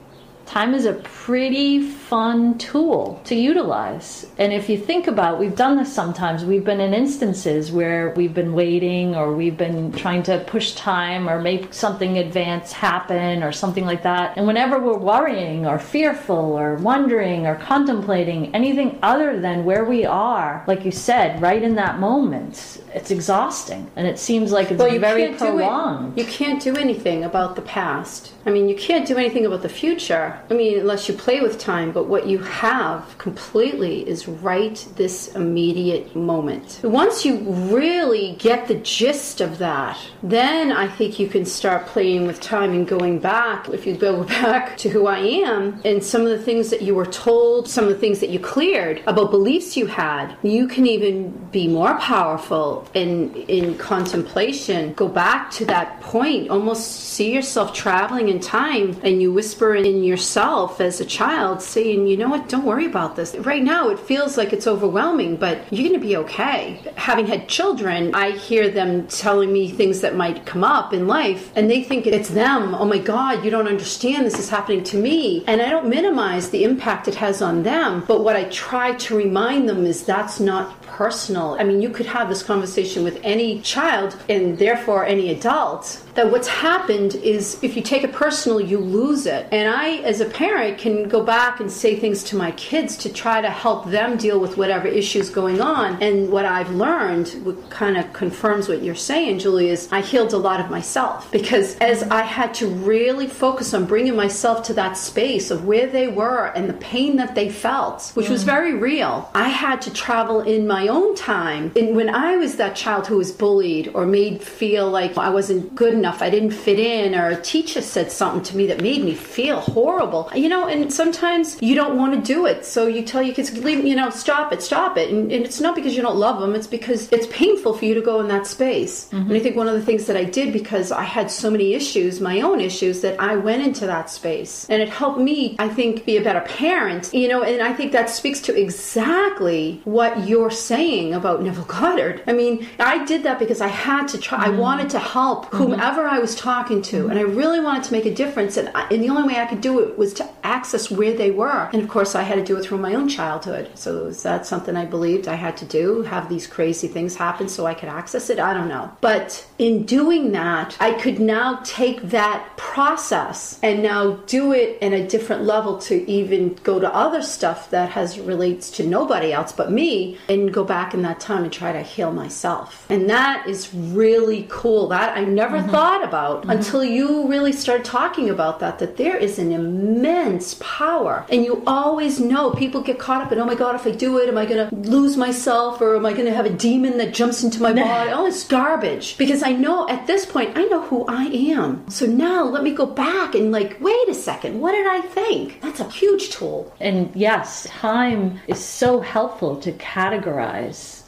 time 0.46 0.74
is 0.74 0.84
a 0.84 0.92
pretty 0.92 1.80
fun 2.14 2.56
tool 2.58 3.20
to 3.24 3.34
utilize. 3.34 4.24
And 4.38 4.52
if 4.52 4.68
you 4.68 4.78
think 4.78 5.08
about, 5.08 5.40
we've 5.40 5.56
done 5.56 5.76
this 5.76 5.92
sometimes. 5.92 6.44
We've 6.44 6.64
been 6.64 6.80
in 6.80 6.94
instances 6.94 7.72
where 7.72 8.10
we've 8.10 8.32
been 8.32 8.52
waiting 8.52 9.16
or 9.16 9.34
we've 9.34 9.56
been 9.56 9.90
trying 9.90 10.22
to 10.30 10.38
push 10.46 10.76
time 10.76 11.28
or 11.28 11.42
make 11.42 11.74
something 11.74 12.18
advance 12.18 12.70
happen 12.70 13.42
or 13.42 13.50
something 13.50 13.84
like 13.84 14.04
that. 14.04 14.36
And 14.36 14.46
whenever 14.46 14.78
we're 14.78 14.96
worrying 14.96 15.66
or 15.66 15.80
fearful 15.80 16.36
or 16.36 16.76
wondering 16.76 17.48
or 17.48 17.56
contemplating 17.56 18.54
anything 18.54 18.96
other 19.02 19.40
than 19.40 19.64
where 19.64 19.84
we 19.84 20.04
are, 20.04 20.62
like 20.68 20.84
you 20.84 20.92
said, 20.92 21.42
right 21.42 21.64
in 21.64 21.74
that 21.74 21.98
moment, 21.98 22.80
it's 22.94 23.10
exhausting 23.10 23.90
and 23.96 24.06
it 24.06 24.20
seems 24.20 24.52
like 24.52 24.70
it's 24.70 24.78
well, 24.78 24.92
you 24.92 25.00
very 25.00 25.26
can't 25.26 25.38
prolonged. 25.38 26.14
Do 26.14 26.20
it. 26.20 26.24
You 26.24 26.32
can't 26.32 26.62
do 26.62 26.76
anything 26.76 27.24
about 27.24 27.56
the 27.56 27.62
past. 27.62 28.32
I 28.46 28.50
mean, 28.50 28.68
you 28.68 28.76
can't 28.76 29.04
do 29.04 29.16
anything 29.16 29.46
about 29.46 29.62
the 29.62 29.68
future. 29.68 30.38
I 30.48 30.54
mean, 30.54 30.78
unless 30.78 31.08
you 31.08 31.14
play 31.14 31.40
with 31.40 31.58
time, 31.58 31.90
but 31.90 32.03
what 32.06 32.26
you 32.26 32.38
have 32.38 33.16
completely 33.18 34.08
is 34.08 34.28
right 34.28 34.86
this 34.96 35.34
immediate 35.34 36.14
moment. 36.14 36.80
Once 36.82 37.24
you 37.24 37.38
really 37.38 38.36
get 38.38 38.68
the 38.68 38.76
gist 38.76 39.40
of 39.40 39.58
that, 39.58 39.98
then 40.22 40.72
I 40.72 40.88
think 40.88 41.18
you 41.18 41.28
can 41.28 41.44
start 41.44 41.86
playing 41.86 42.26
with 42.26 42.40
time 42.40 42.72
and 42.72 42.86
going 42.86 43.18
back. 43.18 43.68
If 43.68 43.86
you 43.86 43.94
go 43.94 44.24
back 44.40 44.76
to 44.78 44.88
who 44.88 45.06
I 45.06 45.18
am 45.18 45.80
and 45.84 46.02
some 46.02 46.22
of 46.22 46.28
the 46.28 46.38
things 46.38 46.70
that 46.70 46.82
you 46.82 46.94
were 46.94 47.06
told, 47.06 47.68
some 47.68 47.84
of 47.84 47.90
the 47.90 47.98
things 47.98 48.20
that 48.20 48.30
you 48.30 48.38
cleared 48.38 49.02
about 49.06 49.30
beliefs 49.30 49.76
you 49.76 49.86
had, 49.86 50.36
you 50.42 50.66
can 50.66 50.86
even 50.86 51.30
be 51.50 51.68
more 51.68 51.98
powerful 51.98 52.88
in 52.94 53.34
in 53.34 53.76
contemplation 53.78 54.92
go 54.94 55.08
back 55.08 55.50
to 55.50 55.64
that 55.64 56.00
point 56.00 56.50
almost 56.50 56.90
see 56.90 57.32
yourself 57.32 57.72
traveling 57.72 58.28
in 58.28 58.40
time 58.40 58.98
and 59.02 59.20
you 59.22 59.32
whisper 59.32 59.74
in 59.74 60.02
yourself 60.02 60.80
as 60.80 61.00
a 61.00 61.04
child 61.04 61.60
saying 61.84 62.06
you 62.06 62.16
know 62.16 62.28
what? 62.28 62.48
Don't 62.48 62.64
worry 62.64 62.86
about 62.86 63.14
this. 63.14 63.34
Right 63.36 63.62
now 63.62 63.90
it 63.90 63.98
feels 63.98 64.38
like 64.38 64.52
it's 64.52 64.66
overwhelming 64.66 65.36
but 65.36 65.70
you're 65.70 65.86
going 65.88 66.00
to 66.00 66.06
be 66.06 66.16
okay. 66.16 66.80
Having 66.96 67.26
had 67.26 67.48
children 67.48 68.14
i 68.14 68.30
hear 68.30 68.70
them 68.70 69.06
telling 69.08 69.52
me 69.52 69.68
things 69.68 70.00
that 70.00 70.16
might 70.16 70.46
come 70.46 70.64
up 70.64 70.92
in 70.92 71.06
life 71.06 71.52
and 71.56 71.70
they 71.70 71.82
think 71.82 72.06
it's 72.06 72.30
them. 72.30 72.74
Oh 72.74 72.86
my 72.86 72.98
god 72.98 73.44
you 73.44 73.50
don't 73.50 73.68
understand. 73.68 74.24
This 74.24 74.38
is 74.38 74.48
happening 74.48 74.82
to 74.84 74.96
me. 74.96 75.44
And 75.46 75.60
i 75.60 75.68
don't 75.68 75.88
minimize 75.88 76.50
the 76.50 76.64
impact 76.64 77.08
it 77.08 77.16
has 77.16 77.42
on 77.42 77.62
them 77.62 78.02
but 78.08 78.24
what 78.24 78.36
i 78.36 78.44
try 78.44 78.94
to 79.04 79.16
remind 79.16 79.68
them 79.68 79.84
is 79.84 80.04
that's 80.04 80.40
not 80.40 80.64
personal. 80.94 81.56
I 81.58 81.64
mean, 81.64 81.82
you 81.82 81.90
could 81.90 82.06
have 82.06 82.28
this 82.28 82.42
conversation 82.44 83.02
with 83.02 83.18
any 83.24 83.60
child 83.62 84.16
and 84.28 84.56
therefore 84.56 85.04
any 85.04 85.30
adult 85.30 86.04
that 86.14 86.30
what's 86.30 86.48
happened 86.48 87.16
is 87.16 87.58
if 87.62 87.76
you 87.76 87.82
take 87.82 88.04
it 88.04 88.12
personal, 88.12 88.60
you 88.60 88.78
lose 88.78 89.26
it. 89.26 89.48
And 89.50 89.68
I, 89.68 89.96
as 89.98 90.20
a 90.20 90.26
parent, 90.26 90.78
can 90.78 91.08
go 91.08 91.22
back 91.22 91.60
and 91.60 91.70
say 91.70 91.96
things 91.96 92.22
to 92.24 92.36
my 92.36 92.52
kids 92.52 92.96
to 92.98 93.12
try 93.12 93.40
to 93.40 93.50
help 93.50 93.86
them 93.90 94.16
deal 94.16 94.38
with 94.38 94.56
whatever 94.56 94.86
issues 94.86 95.28
going 95.30 95.60
on. 95.60 96.00
And 96.02 96.30
what 96.30 96.44
I've 96.44 96.70
learned, 96.70 97.28
what 97.44 97.68
kind 97.68 97.96
of 97.96 98.12
confirms 98.12 98.68
what 98.68 98.82
you're 98.82 98.94
saying, 98.94 99.40
Julie, 99.40 99.70
is 99.70 99.88
I 99.90 100.00
healed 100.00 100.32
a 100.32 100.38
lot 100.38 100.60
of 100.60 100.70
myself 100.70 101.30
because 101.32 101.76
as 101.78 102.04
I 102.04 102.22
had 102.22 102.54
to 102.54 102.68
really 102.68 103.26
focus 103.26 103.74
on 103.74 103.84
bringing 103.84 104.14
myself 104.14 104.62
to 104.64 104.74
that 104.74 104.96
space 104.96 105.50
of 105.50 105.64
where 105.64 105.88
they 105.88 106.08
were 106.08 106.46
and 106.54 106.68
the 106.68 106.74
pain 106.74 107.16
that 107.16 107.34
they 107.34 107.50
felt, 107.50 108.12
which 108.14 108.26
mm. 108.26 108.30
was 108.30 108.44
very 108.44 108.74
real, 108.74 109.30
I 109.34 109.48
had 109.48 109.82
to 109.82 109.92
travel 109.92 110.40
in 110.40 110.66
my 110.66 110.83
own 110.88 111.14
time. 111.14 111.72
And 111.76 111.96
when 111.96 112.14
I 112.14 112.36
was 112.36 112.56
that 112.56 112.76
child 112.76 113.06
who 113.06 113.16
was 113.16 113.32
bullied 113.32 113.88
or 113.94 114.06
made 114.06 114.42
feel 114.42 114.90
like 114.90 115.16
I 115.18 115.30
wasn't 115.30 115.74
good 115.74 115.94
enough 115.94 116.04
enough, 116.04 116.22
I 116.22 116.30
didn't 116.30 116.50
fit 116.50 116.78
in, 116.78 117.14
or 117.14 117.28
a 117.30 117.40
teacher 117.40 117.80
said 117.80 118.12
something 118.12 118.42
to 118.42 118.56
me 118.56 118.66
that 118.66 118.82
made 118.82 119.02
me 119.02 119.14
feel 119.14 119.60
horrible. 119.60 120.30
You 120.34 120.48
know, 120.48 120.68
and 120.68 120.92
sometimes 120.92 121.60
you 121.62 121.74
don't 121.74 121.96
want 121.96 122.14
to 122.14 122.20
do 122.20 122.46
it. 122.46 122.64
So 122.64 122.86
you 122.86 123.02
tell 123.02 123.22
your 123.22 123.34
kids, 123.34 123.56
leave, 123.58 123.84
you 123.84 123.96
know, 123.96 124.10
stop 124.10 124.52
it, 124.52 124.62
stop 124.62 124.96
it. 124.98 125.10
And, 125.10 125.32
and, 125.32 125.44
it's 125.44 125.60
not 125.60 125.74
because 125.74 125.96
you 125.96 126.02
don't 126.02 126.16
love 126.16 126.40
them, 126.40 126.54
it's 126.54 126.66
because 126.66 127.10
it's 127.12 127.26
painful 127.28 127.74
for 127.74 127.84
you 127.84 127.94
to 127.94 128.00
go 128.00 128.20
in 128.20 128.28
that 128.28 128.46
space. 128.46 129.06
Mm-hmm. 129.06 129.30
And 129.30 129.32
I 129.32 129.40
think 129.40 129.56
one 129.56 129.68
of 129.68 129.74
the 129.74 129.82
things 129.82 130.06
that 130.06 130.16
I 130.16 130.24
did 130.24 130.52
because 130.52 130.92
I 130.92 131.04
had 131.04 131.30
so 131.30 131.50
many 131.50 131.74
issues, 131.74 132.20
my 132.20 132.40
own 132.40 132.60
issues, 132.60 133.00
that 133.00 133.18
I 133.18 133.36
went 133.36 133.62
into 133.62 133.86
that 133.86 134.10
space. 134.10 134.66
And 134.68 134.82
it 134.82 134.88
helped 134.88 135.18
me, 135.18 135.56
I 135.58 135.68
think, 135.68 136.04
be 136.04 136.16
a 136.16 136.22
better 136.22 136.42
parent, 136.42 137.12
you 137.14 137.28
know, 137.28 137.42
and 137.42 137.62
I 137.62 137.72
think 137.72 137.92
that 137.92 138.10
speaks 138.10 138.40
to 138.42 138.60
exactly 138.60 139.80
what 139.84 140.28
you're 140.28 140.50
saying 140.50 140.73
about 141.14 141.42
Neville 141.42 141.64
Goddard. 141.64 142.22
I 142.26 142.32
mean, 142.32 142.66
I 142.78 143.04
did 143.04 143.22
that 143.22 143.38
because 143.38 143.60
I 143.60 143.68
had 143.68 144.06
to 144.08 144.18
try, 144.18 144.44
mm-hmm. 144.44 144.56
I 144.56 144.58
wanted 144.58 144.90
to 144.90 144.98
help 144.98 145.46
whomever 145.46 145.94
whoever 145.94 146.08
I 146.08 146.18
was 146.18 146.34
talking 146.34 146.82
to, 146.82 147.08
and 147.08 147.18
I 147.18 147.22
really 147.22 147.60
wanted 147.60 147.84
to 147.84 147.92
make 147.92 148.06
a 148.06 148.14
difference. 148.14 148.56
And, 148.56 148.70
I, 148.74 148.88
and 148.88 149.02
the 149.02 149.08
only 149.10 149.34
way 149.34 149.40
I 149.40 149.46
could 149.46 149.60
do 149.60 149.80
it 149.80 149.84
it 149.94 149.98
was 149.98 150.12
to 150.14 150.28
access 150.42 150.90
where 150.90 151.12
they 151.12 151.30
were. 151.30 151.70
And 151.72 151.82
of 151.82 151.88
course, 151.88 152.14
I 152.14 152.22
had 152.22 152.36
to 152.36 152.44
do 152.44 152.56
it 152.56 152.64
through 152.64 152.78
my 152.78 152.94
own 152.94 153.08
childhood. 153.08 153.70
So 153.74 154.04
was 154.04 154.22
that 154.22 154.46
something 154.46 154.76
I 154.76 154.84
believed 154.84 155.28
I 155.28 155.34
had 155.34 155.56
to 155.58 155.64
do? 155.64 156.02
Have 156.02 156.28
these 156.28 156.46
crazy 156.46 156.88
things 156.88 157.14
happen 157.14 157.48
so 157.48 157.66
I 157.66 157.74
could 157.74 157.88
access 157.88 158.30
it? 158.30 158.38
I 158.38 158.52
don't 158.54 158.68
know. 158.68 158.90
But 159.00 159.46
in 159.58 159.84
doing 159.84 160.32
that, 160.32 160.76
I 160.80 160.92
could 160.92 161.20
now 161.20 161.60
take 161.64 162.02
that 162.10 162.56
process 162.56 163.58
and 163.62 163.82
now 163.82 164.14
do 164.26 164.52
it 164.52 164.78
in 164.80 164.92
a 164.92 165.06
different 165.06 165.42
level 165.42 165.78
to 165.78 166.10
even 166.10 166.54
go 166.62 166.80
to 166.80 166.92
other 166.94 167.22
stuff 167.22 167.70
that 167.70 167.90
has 167.90 168.18
relates 168.18 168.70
to 168.70 168.86
nobody 168.86 169.32
else 169.32 169.52
but 169.52 169.70
me 169.70 170.18
and 170.28 170.52
go 170.52 170.63
back 170.64 170.94
in 170.94 171.02
that 171.02 171.20
time 171.20 171.44
and 171.44 171.52
try 171.52 171.72
to 171.72 171.82
heal 171.82 172.12
myself. 172.12 172.86
And 172.90 173.08
that 173.10 173.46
is 173.48 173.72
really 173.74 174.46
cool. 174.48 174.88
That 174.88 175.16
I 175.16 175.24
never 175.24 175.58
mm-hmm. 175.58 175.70
thought 175.70 176.04
about 176.04 176.42
mm-hmm. 176.42 176.50
until 176.50 176.84
you 176.84 177.26
really 177.28 177.52
started 177.52 177.84
talking 177.84 178.30
about 178.30 178.60
that 178.60 178.78
that 178.78 178.96
there 178.96 179.16
is 179.16 179.38
an 179.38 179.52
immense 179.52 180.56
power. 180.60 181.26
And 181.30 181.44
you 181.44 181.62
always 181.66 182.20
know 182.20 182.50
people 182.50 182.80
get 182.80 182.98
caught 182.98 183.22
up 183.22 183.32
in 183.32 183.38
oh 183.38 183.44
my 183.44 183.54
god 183.54 183.74
if 183.74 183.86
I 183.86 183.90
do 183.90 184.18
it 184.18 184.28
am 184.28 184.38
I 184.38 184.46
going 184.46 184.68
to 184.68 184.74
lose 184.90 185.16
myself 185.16 185.80
or 185.80 185.96
am 185.96 186.06
I 186.06 186.12
going 186.12 186.26
to 186.26 186.34
have 186.34 186.46
a 186.46 186.50
demon 186.50 186.98
that 186.98 187.14
jumps 187.14 187.42
into 187.42 187.62
my 187.62 187.72
body? 187.84 188.10
Oh, 188.10 188.26
it's 188.26 188.46
garbage 188.46 189.16
because 189.18 189.42
I 189.42 189.52
know 189.52 189.88
at 189.88 190.06
this 190.06 190.26
point, 190.26 190.56
I 190.56 190.64
know 190.64 190.82
who 190.82 191.04
I 191.06 191.24
am. 191.24 191.88
So 191.90 192.06
now 192.06 192.44
let 192.44 192.62
me 192.62 192.72
go 192.72 192.86
back 192.86 193.34
and 193.34 193.52
like, 193.52 193.80
wait 193.80 194.08
a 194.08 194.14
second, 194.14 194.60
what 194.60 194.72
did 194.72 194.86
I 194.86 195.00
think? 195.00 195.60
That's 195.60 195.80
a 195.80 195.88
huge 195.90 196.30
tool. 196.30 196.72
And 196.80 197.14
yes, 197.14 197.66
time 197.68 198.40
is 198.46 198.62
so 198.62 199.00
helpful 199.00 199.56
to 199.56 199.72
categorize 199.72 200.53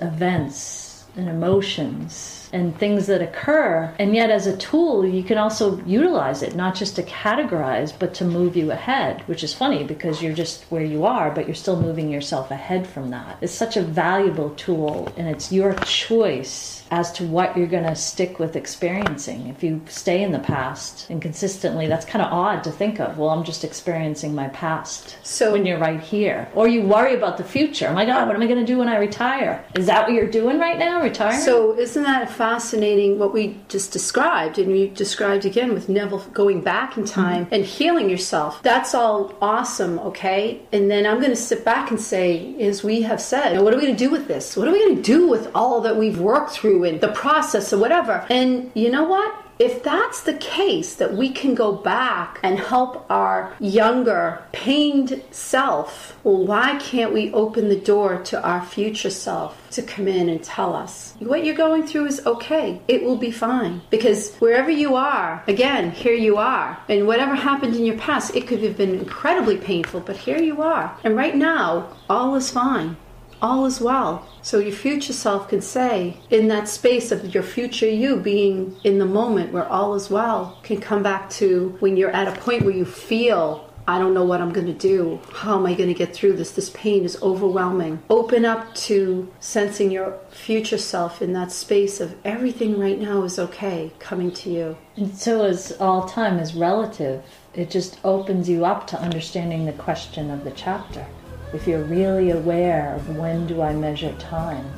events 0.00 1.04
and 1.16 1.28
emotions 1.28 2.45
and 2.52 2.76
things 2.78 3.06
that 3.06 3.22
occur. 3.22 3.94
And 3.98 4.14
yet, 4.14 4.30
as 4.30 4.46
a 4.46 4.56
tool, 4.56 5.06
you 5.06 5.22
can 5.22 5.38
also 5.38 5.80
utilize 5.84 6.42
it, 6.42 6.54
not 6.54 6.74
just 6.74 6.96
to 6.96 7.02
categorize, 7.02 7.92
but 7.98 8.14
to 8.14 8.24
move 8.24 8.56
you 8.56 8.70
ahead, 8.70 9.22
which 9.28 9.42
is 9.42 9.54
funny 9.54 9.84
because 9.84 10.22
you're 10.22 10.34
just 10.34 10.64
where 10.64 10.84
you 10.84 11.04
are, 11.04 11.30
but 11.30 11.46
you're 11.46 11.54
still 11.54 11.80
moving 11.80 12.10
yourself 12.10 12.50
ahead 12.50 12.86
from 12.86 13.10
that. 13.10 13.38
It's 13.40 13.52
such 13.52 13.76
a 13.76 13.82
valuable 13.82 14.50
tool, 14.50 15.12
and 15.16 15.28
it's 15.28 15.52
your 15.52 15.74
choice 15.84 16.84
as 16.90 17.10
to 17.12 17.24
what 17.24 17.56
you're 17.56 17.66
going 17.66 17.82
to 17.82 17.96
stick 17.96 18.38
with 18.38 18.54
experiencing. 18.54 19.48
If 19.48 19.62
you 19.62 19.80
stay 19.88 20.22
in 20.22 20.30
the 20.32 20.38
past 20.38 21.10
and 21.10 21.20
consistently, 21.20 21.88
that's 21.88 22.06
kind 22.06 22.24
of 22.24 22.32
odd 22.32 22.62
to 22.64 22.70
think 22.70 23.00
of. 23.00 23.18
Well, 23.18 23.30
I'm 23.30 23.44
just 23.44 23.64
experiencing 23.64 24.34
my 24.34 24.48
past. 24.48 25.16
So 25.24 25.52
when 25.52 25.66
you're 25.66 25.78
right 25.78 26.00
here, 26.00 26.48
or 26.54 26.68
you 26.68 26.82
worry 26.82 27.14
about 27.14 27.38
the 27.38 27.44
future. 27.44 27.88
Oh 27.88 27.92
my 27.92 28.04
God, 28.04 28.26
what 28.26 28.36
am 28.36 28.42
I 28.42 28.46
going 28.46 28.60
to 28.60 28.66
do 28.66 28.78
when 28.78 28.88
I 28.88 28.98
retire? 28.98 29.64
Is 29.74 29.86
that 29.86 30.04
what 30.04 30.12
you're 30.12 30.30
doing 30.30 30.58
right 30.58 30.78
now, 30.78 31.02
retiring? 31.02 31.40
So 31.40 31.76
isn't 31.76 32.02
that 32.04 32.30
fascinating? 32.36 33.18
What 33.18 33.32
we 33.32 33.56
just 33.68 33.92
described, 33.92 34.58
and 34.58 34.70
we 34.70 34.88
described 34.88 35.44
again 35.44 35.72
with 35.72 35.88
Neville 35.88 36.24
going 36.32 36.60
back 36.60 36.96
in 36.96 37.04
time 37.04 37.46
mm-hmm. 37.46 37.54
and 37.54 37.64
healing 37.64 38.10
yourself. 38.10 38.62
That's 38.62 38.94
all 38.94 39.34
awesome, 39.40 39.98
okay? 40.00 40.60
And 40.72 40.90
then 40.90 41.06
I'm 41.06 41.18
going 41.18 41.30
to 41.30 41.36
sit 41.50 41.64
back 41.64 41.90
and 41.90 42.00
say, 42.00 42.54
as 42.60 42.84
we 42.84 43.02
have 43.02 43.20
said, 43.20 43.60
what 43.60 43.72
are 43.72 43.76
we 43.76 43.82
going 43.82 43.96
to 43.96 44.04
do 44.06 44.10
with 44.10 44.28
this? 44.28 44.56
What 44.56 44.68
are 44.68 44.72
we 44.72 44.84
going 44.84 44.96
to 44.96 45.02
do 45.02 45.26
with 45.26 45.50
all 45.54 45.80
that 45.80 45.96
we've 45.96 46.20
worked 46.20 46.50
through? 46.50 46.66
through 46.66 46.84
and 46.84 47.00
the 47.00 47.08
process 47.08 47.72
or 47.72 47.78
whatever. 47.78 48.26
And 48.28 48.70
you 48.74 48.90
know 48.90 49.04
what? 49.04 49.34
If 49.58 49.82
that's 49.82 50.22
the 50.22 50.34
case, 50.34 50.96
that 50.96 51.14
we 51.14 51.30
can 51.30 51.54
go 51.54 51.72
back 51.72 52.38
and 52.42 52.58
help 52.58 53.06
our 53.10 53.54
younger, 53.58 54.42
pained 54.52 55.22
self, 55.30 56.18
well, 56.24 56.44
why 56.44 56.76
can't 56.78 57.14
we 57.14 57.32
open 57.32 57.68
the 57.68 57.80
door 57.80 58.22
to 58.24 58.42
our 58.42 58.62
future 58.62 59.10
self 59.10 59.70
to 59.70 59.82
come 59.82 60.08
in 60.08 60.28
and 60.28 60.42
tell 60.42 60.74
us 60.74 61.14
what 61.20 61.44
you're 61.44 61.54
going 61.54 61.86
through 61.86 62.06
is 62.06 62.26
okay? 62.26 62.80
It 62.86 63.02
will 63.02 63.16
be 63.16 63.30
fine. 63.30 63.80
Because 63.88 64.34
wherever 64.36 64.70
you 64.70 64.94
are, 64.94 65.42
again, 65.46 65.90
here 65.90 66.14
you 66.14 66.36
are. 66.36 66.78
And 66.88 67.06
whatever 67.06 67.34
happened 67.34 67.76
in 67.76 67.86
your 67.86 67.98
past, 67.98 68.36
it 68.36 68.46
could 68.46 68.62
have 68.62 68.76
been 68.76 68.94
incredibly 68.94 69.56
painful, 69.56 70.00
but 70.00 70.16
here 70.16 70.38
you 70.38 70.60
are. 70.60 70.96
And 71.02 71.16
right 71.16 71.34
now, 71.34 71.96
all 72.10 72.34
is 72.34 72.50
fine 72.50 72.96
all 73.42 73.66
is 73.66 73.80
well. 73.80 74.26
So 74.42 74.58
your 74.58 74.72
future 74.72 75.12
self 75.12 75.48
can 75.48 75.60
say, 75.60 76.18
in 76.30 76.48
that 76.48 76.68
space 76.68 77.12
of 77.12 77.34
your 77.34 77.42
future 77.42 77.88
you 77.88 78.16
being 78.16 78.76
in 78.84 78.98
the 78.98 79.06
moment 79.06 79.52
where 79.52 79.68
all 79.68 79.94
is 79.94 80.10
well, 80.10 80.58
can 80.62 80.80
come 80.80 81.02
back 81.02 81.30
to 81.30 81.76
when 81.80 81.96
you're 81.96 82.10
at 82.10 82.28
a 82.28 82.40
point 82.40 82.62
where 82.62 82.74
you 82.74 82.84
feel 82.84 83.66
I 83.88 84.00
don't 84.00 84.14
know 84.14 84.24
what 84.24 84.40
I'm 84.40 84.52
going 84.52 84.66
to 84.66 84.72
do. 84.72 85.20
How 85.32 85.56
am 85.56 85.66
I 85.66 85.74
going 85.74 85.88
to 85.88 85.94
get 85.94 86.12
through 86.12 86.34
this? 86.34 86.50
This 86.50 86.70
pain 86.70 87.04
is 87.04 87.22
overwhelming. 87.22 88.02
Open 88.10 88.44
up 88.44 88.74
to 88.86 89.32
sensing 89.38 89.92
your 89.92 90.18
future 90.28 90.78
self 90.78 91.22
in 91.22 91.32
that 91.34 91.52
space 91.52 92.00
of 92.00 92.16
everything 92.24 92.80
right 92.80 92.98
now 92.98 93.22
is 93.22 93.38
okay 93.38 93.92
coming 94.00 94.32
to 94.32 94.50
you. 94.50 94.76
And 94.96 95.16
so, 95.16 95.44
as 95.44 95.70
all 95.78 96.08
time 96.08 96.40
is 96.40 96.54
relative, 96.54 97.22
it 97.54 97.70
just 97.70 98.00
opens 98.02 98.48
you 98.48 98.64
up 98.64 98.88
to 98.88 99.00
understanding 99.00 99.66
the 99.66 99.72
question 99.72 100.32
of 100.32 100.42
the 100.42 100.50
chapter 100.50 101.06
if 101.52 101.66
you're 101.66 101.84
really 101.84 102.30
aware 102.30 102.94
of 102.94 103.16
when 103.16 103.46
do 103.46 103.62
I 103.62 103.72
measure 103.72 104.12
time, 104.18 104.68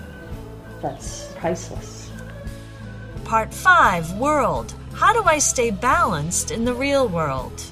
that's 0.82 1.32
priceless. 1.36 2.10
Part 3.24 3.52
5 3.52 4.18
World 4.18 4.74
How 4.94 5.12
do 5.12 5.22
I 5.24 5.38
stay 5.38 5.70
balanced 5.70 6.50
in 6.50 6.64
the 6.64 6.74
real 6.74 7.08
world? 7.08 7.62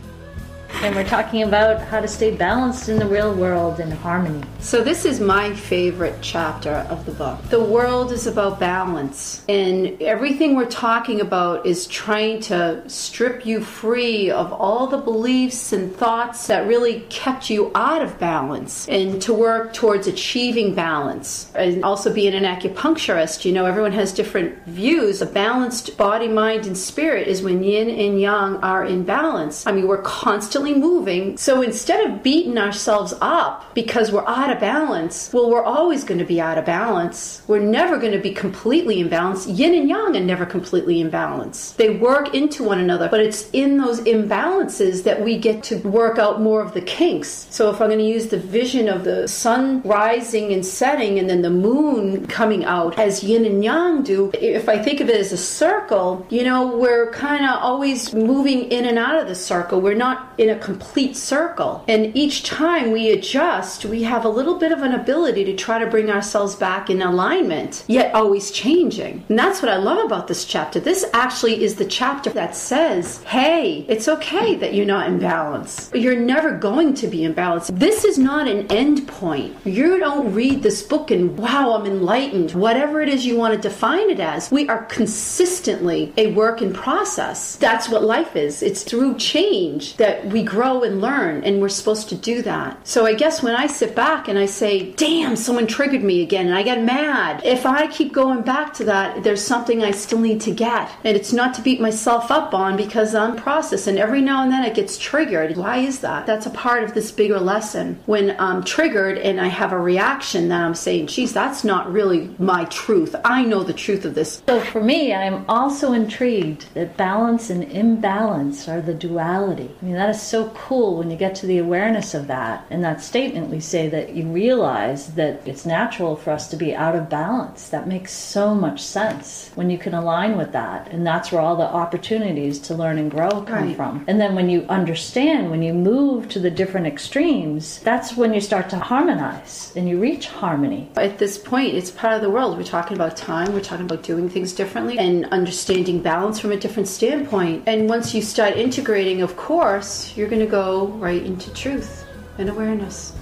And 0.83 0.95
we're 0.95 1.05
talking 1.05 1.43
about 1.43 1.81
how 1.81 2.01
to 2.01 2.09
stay 2.09 2.35
balanced 2.37 2.89
in 2.89 2.99
the 2.99 3.07
real 3.07 3.35
world 3.35 3.81
in 3.81 3.91
harmony. 3.91 4.43
So, 4.61 4.83
this 4.83 5.05
is 5.05 5.21
my 5.21 5.55
favorite 5.55 6.17
chapter 6.21 6.71
of 6.91 7.05
the 7.07 7.13
book. 7.13 7.43
The 7.49 7.63
world 7.63 8.13
is 8.13 8.27
about 8.27 8.61
balance, 8.61 9.45
and 9.49 10.01
everything 10.03 10.55
we're 10.55 10.67
talking 10.67 11.21
about 11.21 11.67
is 11.67 11.87
trying 11.87 12.41
to 12.43 12.89
strip 12.89 13.47
you 13.47 13.61
free 13.61 14.31
of 14.31 14.53
all 14.53 14.87
the 14.87 14.99
beliefs 14.99 15.73
and 15.73 15.95
thoughts 15.95 16.47
that 16.49 16.67
really 16.67 17.01
kept 17.09 17.49
you 17.51 17.71
out 17.75 18.03
of 18.03 18.19
balance 18.19 18.89
and 18.89 19.21
to 19.23 19.33
work 19.33 19.73
towards 19.73 20.07
achieving 20.07 20.75
balance. 20.75 21.51
And 21.55 21.85
also, 21.85 22.13
being 22.13 22.35
an 22.35 22.45
acupuncturist, 22.45 23.45
you 23.45 23.53
know, 23.53 23.67
everyone 23.67 23.93
has 23.93 24.13
different 24.13 24.63
views. 24.67 25.23
A 25.23 25.27
balanced 25.27 25.97
body, 25.97 26.29
mind, 26.29 26.67
and 26.67 26.77
spirit 26.77 27.29
is 27.29 27.43
when 27.43 27.63
yin 27.63 27.89
and 27.89 28.21
yang 28.21 28.57
are 28.59 28.85
in 28.85 29.05
balance. 29.05 29.67
I 29.67 29.73
mean, 29.73 29.89
we're 29.89 30.03
constantly 30.03 30.66
constantly 30.67 30.81
moving. 30.81 31.37
So 31.37 31.63
instead 31.63 32.07
of 32.07 32.23
beating 32.23 32.59
ourselves 32.59 33.15
up 33.21 33.75
because 33.75 34.11
we're 34.11 34.27
out 34.27 34.51
of 34.51 34.61
balance, 34.61 35.33
well, 35.33 35.51
we're 35.51 35.65
always 35.65 36.05
going 36.05 36.19
to 36.19 36.25
be 36.25 36.41
out 36.41 36.59
of 36.59 36.65
balance. 36.65 37.43
We're 37.47 37.61
never 37.61 37.99
going 37.99 38.13
to 38.13 38.19
be 38.19 38.33
completely 38.33 39.01
in 39.01 39.09
balance. 39.09 39.47
Yin 39.47 39.75
and 39.75 39.89
yang 39.89 40.17
are 40.17 40.21
never 40.21 40.47
completely 40.47 41.01
in 41.01 41.11
balance. 41.11 41.73
They 41.73 41.91
work 41.91 42.35
into 42.35 42.65
one 42.65 42.81
another, 42.81 43.09
but 43.09 43.21
it's 43.21 43.49
in 43.53 43.79
those 43.79 44.01
imbalances 44.01 45.05
that 45.05 45.23
we 45.23 45.39
get 45.39 45.63
to 45.65 45.77
work 45.89 46.19
out 46.19 46.41
more 46.41 46.61
of 46.61 46.75
the 46.75 46.83
kinks. 46.83 47.47
So 47.51 47.71
if 47.71 47.81
I'm 47.81 47.89
going 47.89 47.99
to 47.99 48.05
use 48.05 48.27
the 48.27 48.39
vision 48.39 48.89
of 48.89 49.05
the 49.05 49.29
sun 49.29 49.83
rising 49.83 50.53
and 50.53 50.65
setting 50.65 51.19
and 51.19 51.29
then 51.29 51.43
the 51.43 51.51
moon 51.51 52.27
coming 52.27 52.65
out 52.65 52.99
as 52.99 53.23
yin 53.23 53.45
and 53.45 53.63
yang 53.63 54.03
do, 54.03 54.31
if 54.35 54.69
I 54.69 54.79
think 54.83 55.01
of 55.01 55.09
it 55.09 55.17
as 55.17 55.33
a 55.33 55.37
circle, 55.37 56.27
you 56.31 56.43
know, 56.43 56.77
we're 56.77 57.11
kind 57.13 57.45
of 57.45 57.63
always 57.63 58.15
moving 58.15 58.71
in 58.71 58.85
and 58.87 58.99
out 58.99 59.17
of 59.21 59.29
the 59.29 59.35
circle. 59.35 59.81
We're 59.81 59.95
not 59.95 60.33
in 60.49 60.57
a 60.57 60.61
complete 60.61 61.17
circle. 61.17 61.85
And 61.89 62.17
each 62.17 62.45
time 62.45 62.93
we 62.93 63.11
adjust, 63.11 63.85
we 63.85 64.03
have 64.05 64.25
a 64.25 64.29
little 64.29 64.59
bit 64.59 64.73
of 64.73 64.83
an 64.83 64.93
ability 64.93 65.45
to 65.45 65.57
try 65.57 65.79
to 65.79 65.87
bring 65.87 66.11
ourselves 66.11 66.55
back 66.55 66.89
in 66.91 67.03
alignment, 67.03 67.85
yet 67.87 68.15
always 68.15 68.51
changing. 68.51 69.25
And 69.29 69.39
that's 69.39 69.61
what 69.63 69.71
I 69.71 69.77
love 69.77 70.05
about 70.05 70.29
this 70.29 70.45
chapter. 70.45 70.81
This 70.81 71.05
actually 71.13 71.63
is 71.65 71.77
the 71.77 71.85
chapter 71.85 72.31
that 72.31 72.55
says, 72.55 73.23
hey, 73.25 73.85
it's 73.89 74.09
okay 74.09 74.55
that 74.57 74.75
you're 74.75 74.87
not 74.87 75.09
in 75.09 75.19
balance. 75.19 75.91
You're 75.95 76.21
never 76.21 76.57
going 76.57 76.95
to 76.95 77.07
be 77.09 77.25
in 77.25 77.33
balance. 77.33 77.69
This 77.69 78.05
is 78.05 78.19
not 78.19 78.49
an 78.49 78.67
end 78.71 79.09
point. 79.09 79.55
You 79.65 79.99
don't 79.99 80.33
read 80.33 80.63
this 80.63 80.83
book 80.83 81.11
and, 81.11 81.37
wow, 81.37 81.75
I'm 81.75 81.87
enlightened. 81.87 82.53
Whatever 82.53 83.01
it 83.01 83.09
is 83.09 83.27
you 83.27 83.37
want 83.37 83.55
to 83.55 83.69
define 83.69 84.11
it 84.11 84.21
as, 84.21 84.51
we 84.51 84.69
are 84.69 84.85
consistently 84.85 86.13
a 86.17 86.33
work 86.33 86.63
in 86.63 86.73
process. 86.73 87.57
That's 87.57 87.89
what 87.89 88.05
life 88.05 88.37
is. 88.37 88.63
It's 88.63 88.83
through 88.83 89.17
change 89.19 89.97
that 89.97 90.27
we 90.27 90.36
grow 90.43 90.83
and 90.83 91.01
learn, 91.01 91.45
and 91.45 91.61
we're 91.61 91.69
supposed 91.69 92.09
to 92.09 92.15
do 92.15 92.43
that. 92.43 92.87
So 92.87 93.07
I 93.07 93.15
guess 93.15 93.43
when 93.43 93.55
I 93.55 93.67
sit 93.67 93.95
back 93.95 94.29
and 94.29 94.39
I 94.39 94.47
say, 94.47 94.93
damn, 94.93 95.37
someone 95.37 95.67
triggered 95.67 96.03
me 96.03 96.23
again, 96.23 96.47
and 96.47 96.57
I 96.57 96.63
get 96.63 96.83
mad, 96.83 97.43
if 97.45 97.67
I 97.67 97.87
keep 97.87 98.13
going 98.13 98.43
back 98.43 98.73
to 98.75 98.85
that, 98.85 99.23
there's 99.23 99.43
something 99.43 99.83
I 99.83 99.91
still 99.91 100.19
need 100.19 100.41
to 100.43 100.51
get. 100.51 100.91
And 101.05 101.17
it's 101.17 101.33
not 101.33 101.55
to 101.55 101.63
beat 101.63 101.81
myself 101.81 102.31
up 102.31 102.55
on 102.55 102.77
because 102.77 103.15
I'm 103.15 103.37
processed, 103.37 103.87
and 103.87 103.99
every 103.99 104.21
now 104.21 104.43
and 104.43 104.53
then 104.53 104.65
it 104.65 104.75
gets 104.75 104.99
triggered. 104.99 105.57
Why 105.57 105.79
is 105.79 106.01
that? 106.01 106.27
That's 106.27 106.47
a 106.47 106.51
part 106.51 106.85
of 106.85 106.95
this 106.95 107.13
bigger 107.13 107.41
lesson. 107.41 107.99
When 108.07 108.39
I'm 108.39 108.63
triggered 108.65 109.19
and 109.19 109.41
I 109.41 109.49
have 109.49 109.73
a 109.73 109.79
reaction 109.79 110.49
that 110.49 110.63
I'm 110.63 110.75
saying, 110.75 111.09
geez, 111.09 111.33
that's 111.33 111.65
not 111.65 111.93
really 111.93 112.35
my 112.39 112.65
truth. 112.67 113.15
I 113.25 113.45
know 113.45 113.63
the 113.63 113.73
truth 113.73 114.05
of 114.05 114.15
this. 114.15 114.43
So 114.47 114.61
for 114.61 114.83
me, 114.83 115.15
I'm 115.15 115.45
also 115.49 115.93
intrigued 115.93 116.73
that 116.75 116.97
balance 116.97 117.51
and 117.51 117.65
imbalance 117.65 118.69
are 118.69 118.81
the 118.81 118.95
duality. 118.95 119.71
I 119.81 119.85
mean, 119.85 119.95
that 119.95 120.11
is 120.11 120.21
so 120.27 120.51
cool 120.51 120.99
when 120.99 121.11
you 121.11 121.17
get 121.17 121.35
to 121.37 121.47
the 121.47 121.59
awareness 121.59 122.15
of 122.15 122.27
that. 122.27 122.67
In 122.71 122.83
that 122.83 123.01
statement, 123.01 123.49
we 123.49 123.61
say 123.61 123.89
that 123.89 124.15
you 124.15 124.27
realize 124.27 125.15
that 125.15 125.47
it's 125.47 125.65
natural 125.65 126.17
for 126.17 126.31
us 126.31 126.49
to 126.49 126.57
be 126.57 126.75
out 126.75 126.97
of 126.97 127.09
balance. 127.09 127.69
That 127.69 127.89
makes 127.89 128.13
so 128.13 128.55
much 128.55 128.83
sense 128.83 129.51
when 129.55 129.71
you 129.71 129.79
can 129.79 129.95
align 129.95 130.37
with 130.37 130.53
that. 130.53 130.89
And 130.89 131.07
that's 131.07 131.31
where 131.31 131.41
all 131.41 131.57
the 131.57 131.63
opportunities 131.63 132.59
to 132.61 132.75
learn 132.75 132.99
and 132.99 133.11
grow 133.11 133.31
come 133.43 133.69
right. 133.69 133.77
from. 133.77 134.05
And 134.09 134.21
then 134.21 134.35
when 134.35 134.49
you 134.49 134.63
understand, 134.69 135.51
when 135.51 135.63
you 135.63 135.73
move 135.73 136.29
to 136.31 136.41
the 136.41 136.51
different 136.51 136.87
extremes, 136.87 137.79
that's 137.81 138.17
when 138.17 138.35
you 138.35 138.41
start 138.41 138.69
to 138.71 138.79
harmonize 138.79 139.73
and 139.77 139.89
you 139.89 140.01
reach 140.01 140.29
harmony. 140.29 140.91
At 140.97 141.19
this 141.19 141.39
point, 141.39 141.75
it's 141.75 141.91
part 141.91 142.15
of 142.15 142.23
the 142.23 142.31
world. 142.31 142.57
We're 142.57 142.65
talking 142.65 142.97
about 142.97 143.17
time, 143.17 143.53
we're 143.53 143.61
talking 143.61 143.87
about 143.87 144.03
doing 144.03 144.29
things 144.29 144.53
differently 144.53 144.99
and 144.99 145.27
understanding 145.27 146.01
balance 146.03 146.41
from 146.41 146.53
a 146.53 146.57
different 146.57 146.89
standpoint. 146.89 147.65
And 147.67 147.89
once 147.89 148.15
you 148.15 148.23
start 148.23 148.57
integrating, 148.57 149.23
of 149.23 149.37
course, 149.37 150.16
you're 150.17 150.29
going 150.29 150.41
to 150.41 150.47
go 150.47 150.87
right 150.87 151.23
into 151.23 151.53
truth 151.53 152.07
and 152.39 152.49
awareness. 152.49 153.13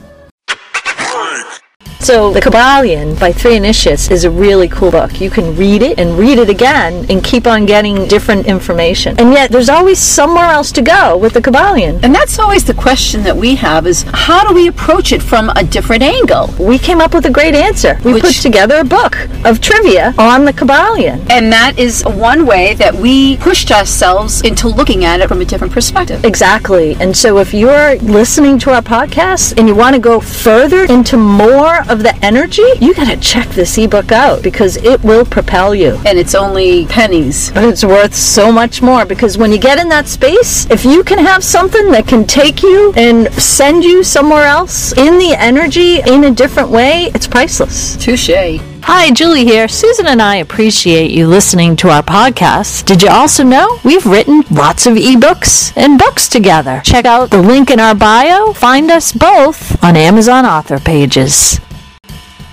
So, 2.04 2.34
The 2.34 2.40
Kybalion 2.40 3.18
by 3.18 3.32
Three 3.32 3.56
Initiates 3.56 4.10
is 4.10 4.24
a 4.24 4.30
really 4.30 4.68
cool 4.68 4.90
book. 4.90 5.22
You 5.22 5.30
can 5.30 5.56
read 5.56 5.80
it 5.80 5.98
and 5.98 6.18
read 6.18 6.38
it 6.38 6.50
again 6.50 7.06
and 7.08 7.24
keep 7.24 7.46
on 7.46 7.64
getting 7.64 8.06
different 8.06 8.46
information. 8.46 9.18
And 9.18 9.32
yet, 9.32 9.50
there's 9.50 9.70
always 9.70 9.98
somewhere 9.98 10.44
else 10.44 10.70
to 10.72 10.82
go 10.82 11.16
with 11.16 11.32
The 11.32 11.40
Kybalion. 11.40 12.00
And 12.02 12.14
that's 12.14 12.38
always 12.38 12.62
the 12.62 12.74
question 12.74 13.22
that 13.22 13.34
we 13.34 13.54
have 13.54 13.86
is 13.86 14.04
how 14.12 14.46
do 14.46 14.54
we 14.54 14.68
approach 14.68 15.12
it 15.12 15.22
from 15.22 15.48
a 15.56 15.64
different 15.64 16.02
angle? 16.02 16.52
We 16.60 16.78
came 16.78 17.00
up 17.00 17.14
with 17.14 17.24
a 17.24 17.30
great 17.30 17.54
answer. 17.54 17.98
We 18.04 18.12
Which, 18.12 18.24
put 18.24 18.34
together 18.34 18.80
a 18.80 18.84
book 18.84 19.16
of 19.46 19.62
trivia 19.62 20.12
on 20.18 20.44
The 20.44 20.52
Kybalion. 20.52 21.26
And 21.30 21.50
that 21.54 21.78
is 21.78 22.02
one 22.04 22.44
way 22.44 22.74
that 22.74 22.94
we 22.94 23.38
pushed 23.38 23.70
ourselves 23.70 24.42
into 24.42 24.68
looking 24.68 25.06
at 25.06 25.22
it 25.22 25.28
from 25.28 25.40
a 25.40 25.46
different 25.46 25.72
perspective. 25.72 26.22
Exactly. 26.22 26.96
And 26.96 27.16
so, 27.16 27.38
if 27.38 27.54
you're 27.54 27.96
listening 28.00 28.58
to 28.58 28.74
our 28.74 28.82
podcast 28.82 29.56
and 29.56 29.66
you 29.66 29.74
want 29.74 29.94
to 29.94 30.02
go 30.02 30.20
further 30.20 30.84
into 30.84 31.16
more 31.16 31.82
of 31.94 32.02
the 32.02 32.14
energy, 32.24 32.64
you 32.80 32.92
got 32.92 33.08
to 33.08 33.16
check 33.16 33.48
this 33.50 33.78
ebook 33.78 34.10
out 34.10 34.42
because 34.42 34.76
it 34.78 35.02
will 35.04 35.24
propel 35.24 35.74
you. 35.74 35.98
And 36.04 36.18
it's 36.18 36.34
only 36.34 36.86
pennies. 36.86 37.52
But 37.52 37.64
it's 37.64 37.84
worth 37.84 38.14
so 38.14 38.50
much 38.50 38.82
more 38.82 39.06
because 39.06 39.38
when 39.38 39.52
you 39.52 39.58
get 39.58 39.78
in 39.78 39.88
that 39.90 40.08
space, 40.08 40.68
if 40.70 40.84
you 40.84 41.04
can 41.04 41.18
have 41.18 41.44
something 41.44 41.92
that 41.92 42.08
can 42.08 42.26
take 42.26 42.62
you 42.62 42.92
and 42.96 43.32
send 43.34 43.84
you 43.84 44.02
somewhere 44.02 44.44
else 44.44 44.92
in 44.98 45.18
the 45.18 45.34
energy 45.38 46.00
in 46.00 46.24
a 46.24 46.30
different 46.32 46.68
way, 46.68 47.10
it's 47.14 47.28
priceless. 47.28 47.96
Touche. 47.96 48.60
Hi, 48.86 49.10
Julie 49.12 49.44
here. 49.44 49.66
Susan 49.68 50.08
and 50.08 50.20
I 50.20 50.36
appreciate 50.36 51.10
you 51.10 51.26
listening 51.26 51.76
to 51.76 51.88
our 51.88 52.02
podcast. 52.02 52.84
Did 52.84 53.02
you 53.02 53.08
also 53.08 53.42
know 53.44 53.78
we've 53.84 54.04
written 54.04 54.42
lots 54.50 54.86
of 54.86 54.94
ebooks 54.96 55.72
and 55.74 55.98
books 55.98 56.28
together? 56.28 56.82
Check 56.84 57.06
out 57.06 57.30
the 57.30 57.40
link 57.40 57.70
in 57.70 57.80
our 57.80 57.94
bio. 57.94 58.52
Find 58.52 58.90
us 58.90 59.12
both 59.12 59.82
on 59.82 59.96
Amazon 59.96 60.44
author 60.44 60.78
pages. 60.78 61.60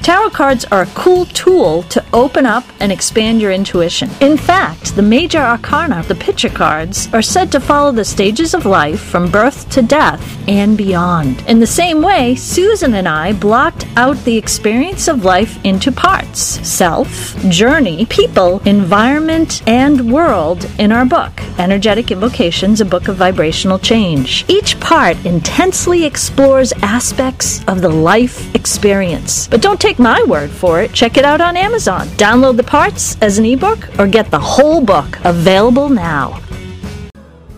Tarot 0.04 0.32
cards 0.32 0.66
are 0.66 0.82
a 0.82 0.94
cool 0.96 1.26
tool 1.28 1.84
to 1.84 2.04
open 2.12 2.48
up 2.48 2.64
and 2.80 2.92
expand 2.92 3.40
your 3.40 3.52
intuition. 3.52 4.10
In 4.20 4.36
fact, 4.36 4.96
the 4.96 5.04
major 5.04 5.38
arcana, 5.38 6.02
the 6.08 6.16
picture 6.16 6.50
cards, 6.50 7.08
are 7.14 7.22
said 7.22 7.52
to 7.52 7.60
follow 7.60 7.92
the 7.92 8.04
stages 8.04 8.56
of 8.56 8.66
life 8.66 9.00
from 9.00 9.30
birth 9.30 9.70
to 9.70 9.84
death 9.84 10.22
and 10.48 10.76
beyond. 10.76 11.44
In 11.48 11.60
the 11.60 11.68
same 11.68 12.02
way, 12.02 12.34
Susan 12.34 12.96
and 12.96 13.08
I 13.08 13.34
blocked 13.34 13.86
out 13.96 14.18
the 14.24 14.38
experience 14.38 15.08
of 15.08 15.24
life 15.24 15.64
into 15.64 15.92
parts 15.92 16.42
self, 16.68 17.38
journey, 17.50 18.08
people, 18.08 18.60
environment, 18.66 19.62
and 19.68 20.12
world 20.12 20.68
in 20.80 20.92
our 20.92 21.06
book, 21.06 21.32
Energetic 21.62 22.10
Invocations, 22.10 22.82
a 22.82 22.86
book 22.86 23.08
of 23.08 23.18
vibrational 23.18 23.78
change. 23.78 24.46
Each 24.48 24.80
part 24.80 25.16
intensely 25.28 26.06
explores 26.06 26.74
aspects 26.82 27.64
of 27.68 27.82
the 27.82 27.90
life 27.90 28.56
experience. 28.56 29.48
But 29.48 29.62
don't 29.62 29.80
take 29.80 30.00
my 30.00 30.24
word 30.24 30.50
for 30.50 30.82
it. 30.82 30.92
Check 30.92 31.18
it 31.18 31.24
out 31.24 31.40
on 31.40 31.56
Amazon. 31.56 32.08
Download 32.18 32.58
the 32.58 32.64
parts 32.64 33.16
as 33.22 33.38
an 33.38 33.46
ebook 33.46 33.88
or 34.00 34.08
get 34.08 34.32
the 34.32 34.40
whole 34.40 34.82
book 34.84 35.20
available 35.24 35.88
now. 35.88 36.42